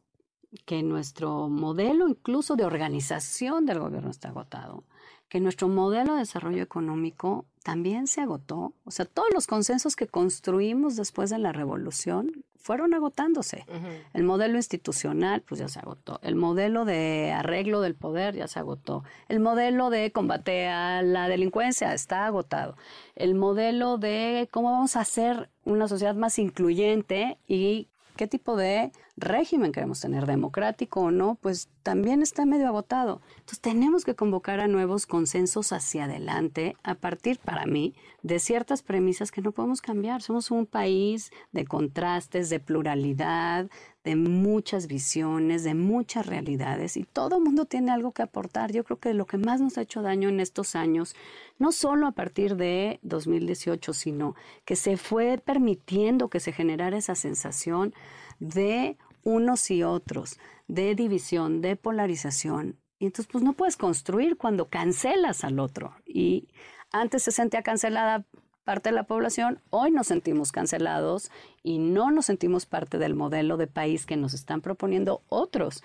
que 0.65 0.83
nuestro 0.83 1.49
modelo 1.49 2.09
incluso 2.09 2.57
de 2.57 2.65
organización 2.65 3.65
del 3.65 3.79
gobierno 3.79 4.11
está 4.11 4.29
agotado, 4.29 4.85
que 5.29 5.41
nuestro 5.41 5.69
modelo 5.69 6.15
de 6.15 6.21
desarrollo 6.21 6.63
económico 6.63 7.47
también 7.63 8.07
se 8.07 8.21
agotó. 8.21 8.75
O 8.85 8.91
sea, 8.91 9.07
todos 9.07 9.29
los 9.33 9.47
consensos 9.47 9.97
que 9.97 10.07
construimos 10.07 10.97
después 10.97 11.31
de 11.31 11.39
la 11.39 11.53
revolución 11.53 12.45
fueron 12.67 12.95
agotándose. 12.95 13.65
El 14.13 14.25
modelo 14.25 14.57
institucional, 14.57 15.41
pues 15.43 15.61
ya 15.61 15.69
se 15.69 15.79
agotó. 15.79 16.19
El 16.23 16.35
modelo 16.35 16.85
de 16.85 17.31
arreglo 17.33 17.81
del 17.81 17.95
poder 17.95 18.35
ya 18.35 18.49
se 18.49 18.59
agotó. 18.59 19.05
El 19.29 19.39
modelo 19.39 19.89
de 19.89 20.11
combate 20.11 20.67
a 20.67 21.01
la 21.03 21.29
delincuencia 21.29 21.95
está 21.95 22.27
agotado. 22.27 22.77
El 23.15 23.37
modelo 23.37 23.99
de 23.99 24.49
cómo 24.51 24.73
vamos 24.73 24.97
a 24.97 25.01
hacer 25.03 25.49
una 25.65 25.87
sociedad 25.87 26.17
más 26.17 26.41
incluyente 26.41 27.39
y 27.47 27.87
qué 28.17 28.27
tipo 28.27 28.57
de 28.57 28.93
régimen 29.17 29.73
queremos 29.73 30.01
tener, 30.01 30.27
democrático 30.27 31.01
o 31.01 31.11
no, 31.11 31.37
pues 31.41 31.69
también 31.83 32.23
está 32.23 32.45
medio 32.45 32.67
agotado. 32.67 33.21
Entonces 33.31 33.61
tenemos 33.61 34.05
que 34.05 34.15
convocar 34.15 34.61
a 34.61 34.69
nuevos 34.69 35.07
consensos 35.07 35.73
hacia 35.73 36.05
adelante 36.05 36.77
a 36.83 36.95
partir, 36.95 37.39
para 37.39 37.67
mí, 37.67 37.95
de 38.23 38.39
ciertas 38.39 38.83
premisas 38.83 39.31
que 39.31 39.43
no 39.43 39.53
podemos 39.53 39.81
cambiar. 39.81 40.23
Somos 40.23 40.51
un 40.51 40.67
país 40.67 41.31
de 41.53 41.65
contrastes, 41.65 42.51
de 42.51 42.61
pluralidad, 42.61 43.71
de 44.07 44.15
muchas 44.15 44.87
visiones, 44.87 45.65
de 45.65 45.75
muchas 45.75 46.27
realidades 46.27 46.97
y 46.97 47.03
todo 47.03 47.39
el 47.39 47.43
mundo 47.43 47.65
tiene 47.65 47.91
algo 47.91 48.13
que 48.13 48.23
aportar. 48.23 48.71
Yo 48.71 48.85
creo 48.85 49.01
que 49.01 49.13
lo 49.15 49.27
que 49.27 49.37
más 49.37 49.61
nos 49.61 49.79
ha 49.79 49.83
hecho 49.83 50.01
daño 50.01 50.29
en 50.29 50.39
estos 50.39 50.77
años, 50.77 51.17
no 51.59 51.73
solo 51.73 52.07
a 52.07 52.13
partir 52.13 52.55
de 52.55 53.01
2018, 53.03 53.93
sino 53.93 54.37
que 54.65 54.77
se 54.77 54.97
fue 54.97 55.39
permitiendo 55.45 56.31
que 56.31 56.39
se 56.39 56.53
generara 56.53 56.97
esa 56.97 57.17
sensación 57.17 57.95
de 58.39 58.97
unos 59.25 59.73
y 59.73 59.83
otros, 59.83 60.39
de 60.69 60.95
división, 60.95 61.61
de 61.61 61.75
polarización. 61.75 62.79
Y 63.01 63.07
entonces, 63.07 63.29
pues 63.33 63.43
no 63.43 63.55
puedes 63.55 63.77
construir 63.77 64.37
cuando 64.37 64.69
cancelas 64.69 65.43
al 65.43 65.59
otro. 65.59 65.97
Y 66.07 66.47
antes 66.93 67.25
se 67.25 67.33
sentía 67.33 67.65
cancelada 67.65 68.25
parte 68.67 68.89
de 68.89 68.97
la 68.97 69.05
población, 69.05 69.61
hoy 69.71 69.93
nos 69.93 70.09
sentimos 70.09 70.51
cancelados 70.51 71.31
y 71.63 71.79
no 71.79 72.11
nos 72.11 72.27
sentimos 72.27 72.67
parte 72.67 72.99
del 72.99 73.15
modelo 73.15 73.57
de 73.57 73.69
país 73.69 74.07
que 74.07 74.17
nos 74.17 74.35
están 74.35 74.61
proponiendo 74.61 75.23
otros. 75.29 75.85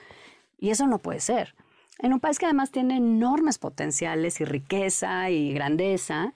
Y 0.57 0.71
eso 0.71 0.87
no 0.87 0.97
puede 0.97 1.19
ser. 1.19 1.53
En 1.99 2.11
un 2.11 2.19
país 2.19 2.39
que 2.39 2.45
además 2.45 2.71
tiene 2.71 2.97
enormes 2.97 3.59
potenciales 3.59 4.41
y 4.41 4.45
riqueza 4.45 5.29
y 5.29 5.53
grandeza, 5.53 6.33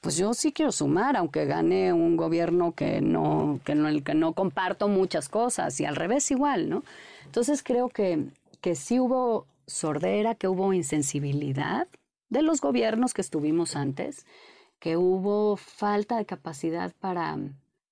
pues 0.00 0.16
yo 0.16 0.32
sí 0.32 0.52
quiero 0.52 0.72
sumar, 0.72 1.18
aunque 1.18 1.44
gane 1.44 1.92
un 1.92 2.16
gobierno 2.16 2.72
que 2.72 3.02
no, 3.02 3.60
que 3.62 3.74
no, 3.74 3.86
el 3.86 4.02
que 4.02 4.14
no 4.14 4.32
comparto 4.32 4.88
muchas 4.88 5.28
cosas, 5.28 5.78
y 5.80 5.84
al 5.84 5.96
revés 5.96 6.30
igual, 6.30 6.70
¿no? 6.70 6.82
Entonces 7.26 7.62
creo 7.62 7.90
que, 7.90 8.24
que 8.62 8.74
sí 8.74 8.98
hubo 8.98 9.46
sordera, 9.66 10.34
que 10.34 10.48
hubo 10.48 10.72
insensibilidad 10.72 11.88
de 12.30 12.40
los 12.40 12.62
gobiernos 12.62 13.12
que 13.12 13.20
estuvimos 13.20 13.76
antes, 13.76 14.24
que 14.84 14.98
hubo 14.98 15.56
falta 15.56 16.18
de 16.18 16.26
capacidad 16.26 16.92
para, 17.00 17.38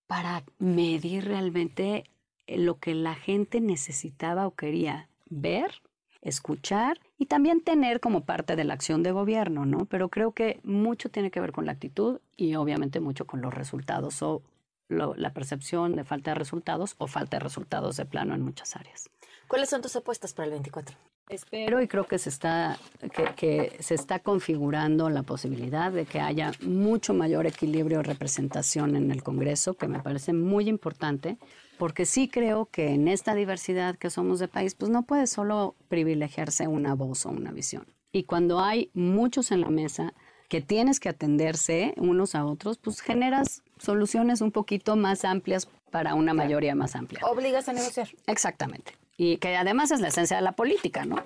para 0.07 0.45
medir 0.59 1.25
realmente 1.25 2.05
lo 2.47 2.81
que 2.81 2.95
la 2.95 3.15
gente 3.15 3.63
necesitaba 3.63 4.47
o 4.47 4.55
quería 4.55 5.09
ver 5.31 5.81
escuchar 6.21 7.01
y 7.17 7.25
también 7.25 7.63
tener 7.63 7.99
como 7.99 8.27
parte 8.27 8.57
de 8.57 8.65
la 8.65 8.75
acción 8.75 9.03
de 9.03 9.11
gobierno, 9.11 9.65
¿no? 9.65 9.87
Pero 9.87 10.11
creo 10.11 10.33
que 10.33 10.61
mucho 10.65 11.09
tiene 11.09 11.31
que 11.31 11.41
ver 11.41 11.53
con 11.53 11.65
la 11.65 11.73
actitud 11.73 12.21
y 12.37 12.57
obviamente 12.57 13.01
mucho 13.01 13.27
con 13.27 13.41
los 13.41 13.55
resultados 13.55 14.21
o 14.21 14.43
la 14.91 15.33
percepción 15.33 15.97
de 15.97 16.05
falta 16.05 16.33
de 16.33 16.35
resultados 16.35 16.95
o 16.99 17.07
falta 17.07 17.39
de 17.39 17.45
resultados 17.45 17.97
de 17.97 18.05
plano 18.05 18.35
en 18.35 18.43
muchas 18.43 18.77
áreas. 18.77 19.09
¿Cuáles 19.49 19.71
son 19.71 19.81
tus 19.81 19.97
apuestas 19.97 20.35
para 20.35 20.45
el 20.45 20.51
24? 20.51 20.95
Espero 21.29 21.81
y 21.81 21.89
creo 21.89 22.07
que 22.07 22.19
se 22.19 22.29
está 22.29 22.79
que, 23.15 23.25
que, 23.37 23.77
se 23.81 23.95
está 23.95 24.19
configurando 24.19 25.09
la 25.09 25.23
posibilidad 25.23 25.91
de 25.91 26.05
que 26.05 26.21
haya 26.21 26.53
mucho 26.61 27.15
mayor 27.15 27.47
equilibrio 27.47 28.01
y 28.01 28.03
representación 28.03 28.97
en 28.97 29.11
el 29.11 29.23
Congreso, 29.23 29.75
que 29.75 29.89
me 29.89 30.01
parece 30.01 30.33
muy 30.33 30.69
importante, 30.69 31.39
porque 31.79 32.05
sí 32.07 32.29
creo 32.29 32.67
que 32.67 32.91
en 32.91 33.09
esta 33.09 33.35
diversidad 33.35 33.97
que 33.97 34.11
somos 34.11 34.39
de 34.41 34.49
país, 34.49 34.75
pues 34.75 34.91
no 34.91 35.03
puede 35.05 35.27
solo 35.27 35.75
privilegiarse 35.89 36.67
una 36.67 36.95
voz 36.95 37.25
o 37.25 37.31
una 37.31 37.51
visión. 37.51 37.87
Y 38.13 38.25
cuando 38.25 38.61
hay 38.61 38.91
muchos 38.93 39.53
en 39.53 39.63
la 39.63 39.71
mesa 39.71 40.13
que 40.49 40.61
tienes 40.61 41.01
que 41.01 41.09
atenderse 41.09 41.95
unos 41.97 42.35
a 42.35 42.45
otros, 42.45 42.77
pues 42.77 43.01
generas 43.01 43.63
soluciones 43.79 44.43
un 44.43 44.53
poquito 44.53 44.97
más 44.97 45.25
amplias 45.25 45.67
para 45.91 46.15
una 46.15 46.35
mayoría 46.35 46.75
más 46.75 46.95
amplia. 46.95 47.21
Obligas 47.25 47.69
a 47.69 47.73
negociar. 47.73 48.09
Exactamente. 48.27 48.93
Y 49.17 49.37
que 49.37 49.57
además 49.57 49.91
es 49.91 50.01
la 50.01 50.09
esencia 50.09 50.37
de 50.37 50.43
la 50.43 50.53
política, 50.53 51.05
¿no? 51.05 51.17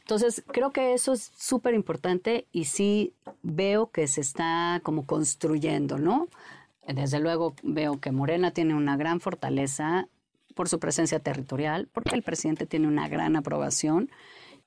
Entonces, 0.00 0.42
creo 0.46 0.70
que 0.70 0.94
eso 0.94 1.12
es 1.12 1.32
súper 1.36 1.74
importante 1.74 2.46
y 2.50 2.64
sí 2.64 3.12
veo 3.42 3.90
que 3.90 4.06
se 4.06 4.22
está 4.22 4.80
como 4.82 5.06
construyendo, 5.06 5.98
¿no? 5.98 6.28
Desde 6.86 7.20
luego 7.20 7.54
veo 7.62 8.00
que 8.00 8.12
Morena 8.12 8.50
tiene 8.50 8.74
una 8.74 8.96
gran 8.96 9.20
fortaleza 9.20 10.08
por 10.54 10.68
su 10.68 10.80
presencia 10.80 11.20
territorial, 11.20 11.88
porque 11.92 12.14
el 12.14 12.22
presidente 12.22 12.66
tiene 12.66 12.88
una 12.88 13.08
gran 13.08 13.36
aprobación, 13.36 14.10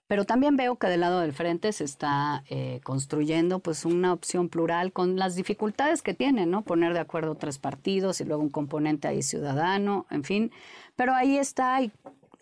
pero 0.08 0.26
también 0.26 0.56
veo 0.56 0.76
que 0.76 0.88
del 0.88 1.00
lado 1.00 1.22
del 1.22 1.34
frente 1.34 1.74
se 1.74 1.86
está 1.86 2.44
eh, 2.50 2.80
construyendo 2.84 3.60
pues 3.60 3.84
una 3.86 4.14
opción 4.14 4.50
plural 4.50 4.94
con 4.94 5.18
las 5.18 5.36
dificultades 5.36 6.02
que 6.02 6.14
tiene, 6.14 6.46
¿no? 6.46 6.62
Poner 6.64 6.94
de 6.94 7.00
acuerdo 7.00 7.36
tres 7.36 7.58
partidos 7.58 8.22
y 8.22 8.26
luego 8.26 8.44
un 8.44 8.50
componente 8.50 9.08
ahí 9.08 9.24
ciudadano, 9.24 10.06
en 10.12 10.24
fin, 10.24 10.52
pero 10.96 11.16
ahí 11.16 11.38
está 11.38 11.82
y 11.82 11.92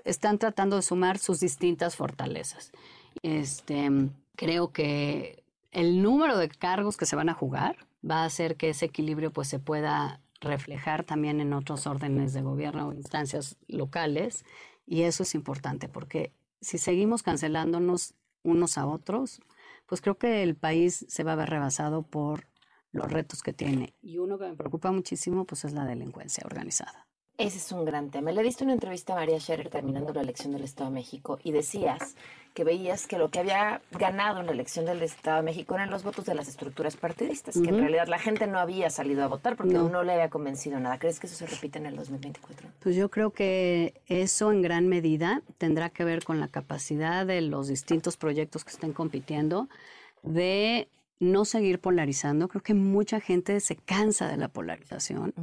están 0.05 0.38
tratando 0.38 0.75
de 0.75 0.81
sumar 0.81 1.17
sus 1.17 1.39
distintas 1.39 1.95
fortalezas. 1.95 2.71
Este, 3.21 3.89
creo 4.35 4.71
que 4.71 5.43
el 5.71 6.01
número 6.01 6.38
de 6.38 6.49
cargos 6.49 6.97
que 6.97 7.05
se 7.05 7.15
van 7.15 7.29
a 7.29 7.33
jugar 7.33 7.88
va 8.09 8.23
a 8.23 8.25
hacer 8.25 8.55
que 8.55 8.69
ese 8.69 8.85
equilibrio 8.85 9.31
pues 9.31 9.47
se 9.47 9.59
pueda 9.59 10.21
reflejar 10.41 11.03
también 11.03 11.41
en 11.41 11.53
otros 11.53 11.85
órdenes 11.85 12.33
de 12.33 12.41
gobierno 12.41 12.88
o 12.88 12.93
instancias 12.93 13.57
locales 13.67 14.45
y 14.85 15.01
eso 15.01 15.23
es 15.23 15.35
importante 15.35 15.89
porque 15.89 16.31
si 16.62 16.77
seguimos 16.77 17.23
cancelándonos 17.23 18.13
unos 18.43 18.77
a 18.77 18.88
otros, 18.88 19.41
pues 19.85 20.01
creo 20.01 20.17
que 20.17 20.43
el 20.43 20.55
país 20.55 21.05
se 21.09 21.23
va 21.23 21.33
a 21.33 21.35
ver 21.35 21.49
rebasado 21.49 22.03
por 22.03 22.47
los 22.91 23.12
retos 23.12 23.43
que 23.43 23.53
tiene. 23.53 23.93
Y 24.01 24.17
uno 24.17 24.38
que 24.38 24.45
me 24.47 24.55
preocupa 24.55 24.91
muchísimo 24.91 25.45
pues 25.45 25.65
es 25.65 25.73
la 25.73 25.85
delincuencia 25.85 26.43
organizada. 26.45 27.08
Ese 27.39 27.58
es 27.58 27.71
un 27.71 27.86
gran 27.86 28.12
tema. 28.12 28.34
Le 28.34 28.43
diste 28.43 28.65
una 28.65 28.73
entrevista 28.73 29.13
a 29.13 29.15
María 29.15 29.39
Scherer 29.39 29.69
terminando 29.69 30.13
la 30.13 30.19
elección 30.19 30.52
del 30.52 30.65
Estado 30.65 30.89
de 30.89 30.95
México 30.95 31.39
y 31.41 31.54
decías 31.54 32.17
que 32.54 32.65
veías 32.65 33.08
que 33.08 33.17
lo 33.17 33.32
que 33.32 33.39
había 33.39 33.82
ganado 33.91 34.41
en 34.41 34.47
la 34.47 34.52
elección 34.52 34.86
del 34.86 35.02
Estado 35.02 35.38
de 35.38 35.43
México 35.43 35.73
eran 35.73 35.89
los 35.89 36.04
votos 36.04 36.25
de 36.25 36.36
las 36.36 36.49
estructuras 36.49 36.97
partidistas, 36.97 37.56
que 37.56 37.69
en 37.69 37.80
realidad 37.80 38.08
la 38.10 38.19
gente 38.19 38.45
no 38.45 38.60
había 38.60 38.89
salido 38.89 39.23
a 39.23 39.28
votar 39.28 39.56
porque 39.56 39.71
no. 39.71 40.04
le 40.04 40.12
había 40.12 40.30
convencido 40.30 40.82
nada. 40.82 40.99
¿Crees 40.99 41.21
que 41.21 41.28
eso 41.28 41.38
se 41.38 41.47
repite 41.47 41.80
en 41.80 41.86
el 41.86 41.95
2024? 41.95 42.67
Pues 42.82 42.97
yo 42.97 43.10
creo 43.10 43.32
que 43.32 43.93
eso 44.08 44.52
en 44.52 44.62
gran 44.62 44.89
medida 44.89 45.41
tendrá 45.58 45.89
que 45.89 46.04
ver 46.04 46.25
con 46.25 46.41
la 46.41 46.49
capacidad 46.49 47.25
de 47.25 47.39
los 47.39 47.69
distintos 47.69 48.17
proyectos 48.17 48.65
que 48.65 48.71
estén 48.71 48.91
compitiendo 48.91 49.69
de 50.23 50.89
no 51.21 51.45
seguir 51.45 51.80
polarizando. 51.80 52.49
Creo 52.49 52.63
que 52.63 52.73
mucha 52.73 53.21
gente 53.21 53.62
se 53.62 53.78
cansa 53.78 54.28
de 54.28 54.36
la 54.36 54.49
polarización. 54.49 55.34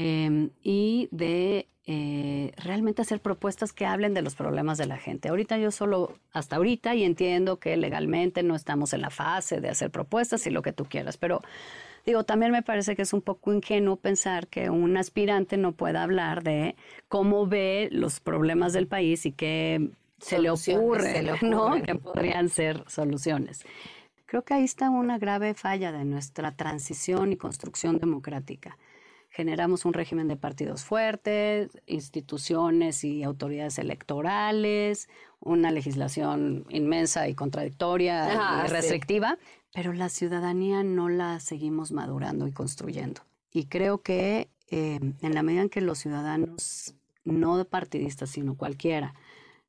Em, 0.00 0.50
y 0.62 1.08
de 1.10 1.66
eh, 1.84 2.52
realmente 2.56 3.02
hacer 3.02 3.20
propuestas 3.20 3.72
que 3.72 3.84
hablen 3.84 4.14
de 4.14 4.22
los 4.22 4.36
problemas 4.36 4.78
de 4.78 4.86
la 4.86 4.96
gente. 4.96 5.28
Ahorita 5.28 5.58
yo 5.58 5.72
solo, 5.72 6.14
hasta 6.30 6.54
ahorita, 6.54 6.94
y 6.94 7.02
entiendo 7.02 7.58
que 7.58 7.76
legalmente 7.76 8.44
no 8.44 8.54
estamos 8.54 8.92
en 8.92 9.00
la 9.00 9.10
fase 9.10 9.60
de 9.60 9.70
hacer 9.70 9.90
propuestas 9.90 10.46
y 10.46 10.50
lo 10.50 10.62
que 10.62 10.72
tú 10.72 10.84
quieras, 10.84 11.16
pero 11.16 11.42
digo, 12.06 12.22
también 12.22 12.52
me 12.52 12.62
parece 12.62 12.94
que 12.94 13.02
es 13.02 13.12
un 13.12 13.22
poco 13.22 13.52
ingenuo 13.52 13.96
pensar 13.96 14.46
que 14.46 14.70
un 14.70 14.96
aspirante 14.96 15.56
no 15.56 15.72
pueda 15.72 16.04
hablar 16.04 16.44
de 16.44 16.76
cómo 17.08 17.48
ve 17.48 17.88
los 17.90 18.20
problemas 18.20 18.72
del 18.74 18.86
país 18.86 19.26
y 19.26 19.32
qué 19.32 19.90
se 20.20 20.38
le, 20.38 20.50
ocurre, 20.50 21.12
se 21.12 21.22
le 21.24 21.32
ocurre, 21.32 21.50
¿no? 21.50 21.82
Que 21.82 21.96
podrían 21.96 22.50
ser 22.50 22.84
soluciones. 22.86 23.64
Creo 24.26 24.44
que 24.44 24.54
ahí 24.54 24.62
está 24.62 24.90
una 24.90 25.18
grave 25.18 25.54
falla 25.54 25.90
de 25.90 26.04
nuestra 26.04 26.52
transición 26.52 27.32
y 27.32 27.36
construcción 27.36 27.98
democrática 27.98 28.78
generamos 29.30 29.84
un 29.84 29.92
régimen 29.92 30.28
de 30.28 30.36
partidos 30.36 30.84
fuertes, 30.84 31.70
instituciones 31.86 33.04
y 33.04 33.22
autoridades 33.22 33.78
electorales, 33.78 35.08
una 35.40 35.70
legislación 35.70 36.66
inmensa 36.70 37.28
y 37.28 37.34
contradictoria 37.34 38.64
y 38.64 38.68
restrictiva, 38.68 39.38
pero 39.72 39.92
la 39.92 40.08
ciudadanía 40.08 40.82
no 40.82 41.08
la 41.08 41.40
seguimos 41.40 41.92
madurando 41.92 42.46
y 42.46 42.52
construyendo. 42.52 43.22
Y 43.52 43.66
creo 43.66 44.02
que 44.02 44.48
eh, 44.70 44.98
en 45.00 45.34
la 45.34 45.42
medida 45.42 45.62
en 45.62 45.68
que 45.70 45.80
los 45.80 45.98
ciudadanos, 45.98 46.94
no 47.24 47.64
partidistas, 47.64 48.30
sino 48.30 48.56
cualquiera, 48.56 49.14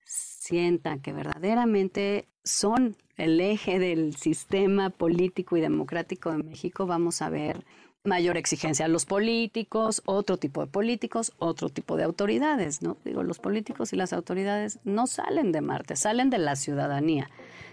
sientan 0.03 0.99
que 0.99 1.13
verdaderamente 1.13 2.27
son 2.43 2.97
el 3.15 3.39
eje 3.39 3.79
del 3.79 4.15
sistema 4.15 4.89
político 4.89 5.57
y 5.57 5.61
democrático 5.61 6.31
de 6.31 6.43
México, 6.43 6.87
vamos 6.87 7.21
a 7.21 7.29
ver 7.29 7.65
mayor 8.03 8.37
exigencia 8.37 8.85
a 8.85 8.87
los 8.87 9.05
políticos, 9.05 10.01
otro 10.05 10.37
tipo 10.37 10.61
de 10.61 10.67
políticos, 10.67 11.33
otro 11.37 11.69
tipo 11.69 11.97
de 11.97 12.03
autoridades, 12.03 12.81
¿no? 12.81 12.97
Digo, 13.03 13.23
los 13.23 13.39
políticos 13.39 13.91
y 13.93 13.97
las 13.97 14.13
autoridades 14.13 14.79
no 14.83 15.05
salen 15.07 15.51
de 15.51 15.61
Marte, 15.61 15.95
salen 15.95 16.29
de 16.29 16.37
la 16.37 16.55
ciudadanía. 16.55 17.29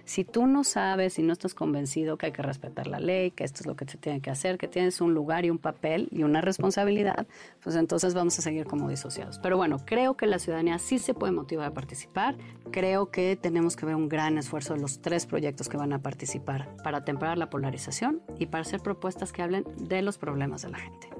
Si 0.06 0.24
tú 0.24 0.46
no 0.46 0.62
sabes 0.62 1.18
y 1.18 1.22
no 1.24 1.32
estás 1.32 1.52
convencido 1.52 2.16
que 2.16 2.26
hay 2.26 2.32
que 2.32 2.42
respetar 2.42 2.86
la 2.86 3.00
ley, 3.00 3.32
que 3.32 3.42
esto 3.42 3.62
es 3.62 3.66
lo 3.66 3.74
que 3.74 3.86
se 3.86 3.98
tiene 3.98 4.20
que 4.20 4.30
hacer, 4.30 4.56
que 4.56 4.68
tienes 4.68 5.00
un 5.00 5.14
lugar 5.14 5.44
y 5.44 5.50
un 5.50 5.58
papel 5.58 6.08
y 6.12 6.22
una 6.22 6.40
responsabilidad, 6.40 7.26
pues 7.60 7.74
entonces 7.74 8.14
vamos 8.14 8.38
a 8.38 8.42
seguir 8.42 8.66
como 8.66 8.88
disociados. 8.88 9.40
Pero 9.40 9.56
bueno, 9.56 9.78
creo 9.84 10.16
que 10.16 10.28
la 10.28 10.38
ciudadanía 10.38 10.78
sí 10.78 11.00
se 11.00 11.12
puede 11.12 11.32
motivar 11.32 11.66
a 11.66 11.74
participar. 11.74 12.36
Creo 12.70 13.10
que 13.10 13.34
tenemos 13.34 13.74
que 13.74 13.84
ver 13.84 13.96
un 13.96 14.08
gran 14.08 14.38
esfuerzo 14.38 14.74
de 14.74 14.80
los 14.80 15.00
tres 15.02 15.26
proyectos 15.26 15.68
que 15.68 15.76
van 15.76 15.92
a 15.92 15.98
participar 16.02 16.68
para 16.84 17.04
temperar 17.04 17.36
la 17.36 17.50
polarización 17.50 18.22
y 18.38 18.46
para 18.46 18.62
hacer 18.62 18.80
propuestas 18.80 19.32
que 19.32 19.42
hablen 19.42 19.64
de 19.76 20.02
los 20.02 20.15
problemas 20.16 20.62
de 20.62 20.70
la 20.70 20.78
gente. 20.78 21.10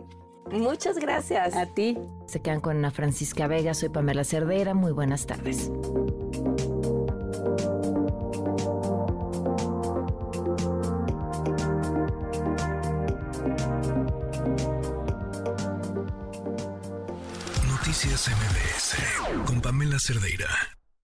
Muchas 0.50 0.98
gracias. 0.98 1.56
A 1.56 1.66
ti. 1.66 1.98
Se 2.26 2.40
quedan 2.40 2.60
con 2.60 2.76
Ana 2.76 2.90
Francisca 2.90 3.46
Vega, 3.46 3.74
soy 3.74 3.88
Pamela 3.88 4.24
Cerdeira, 4.24 4.74
muy 4.74 4.92
buenas 4.92 5.26
tardes. 5.26 5.70
Noticias 17.68 18.28
MBS 18.28 19.46
con 19.46 19.60
Pamela 19.60 19.98
Cerdeira. 19.98 20.75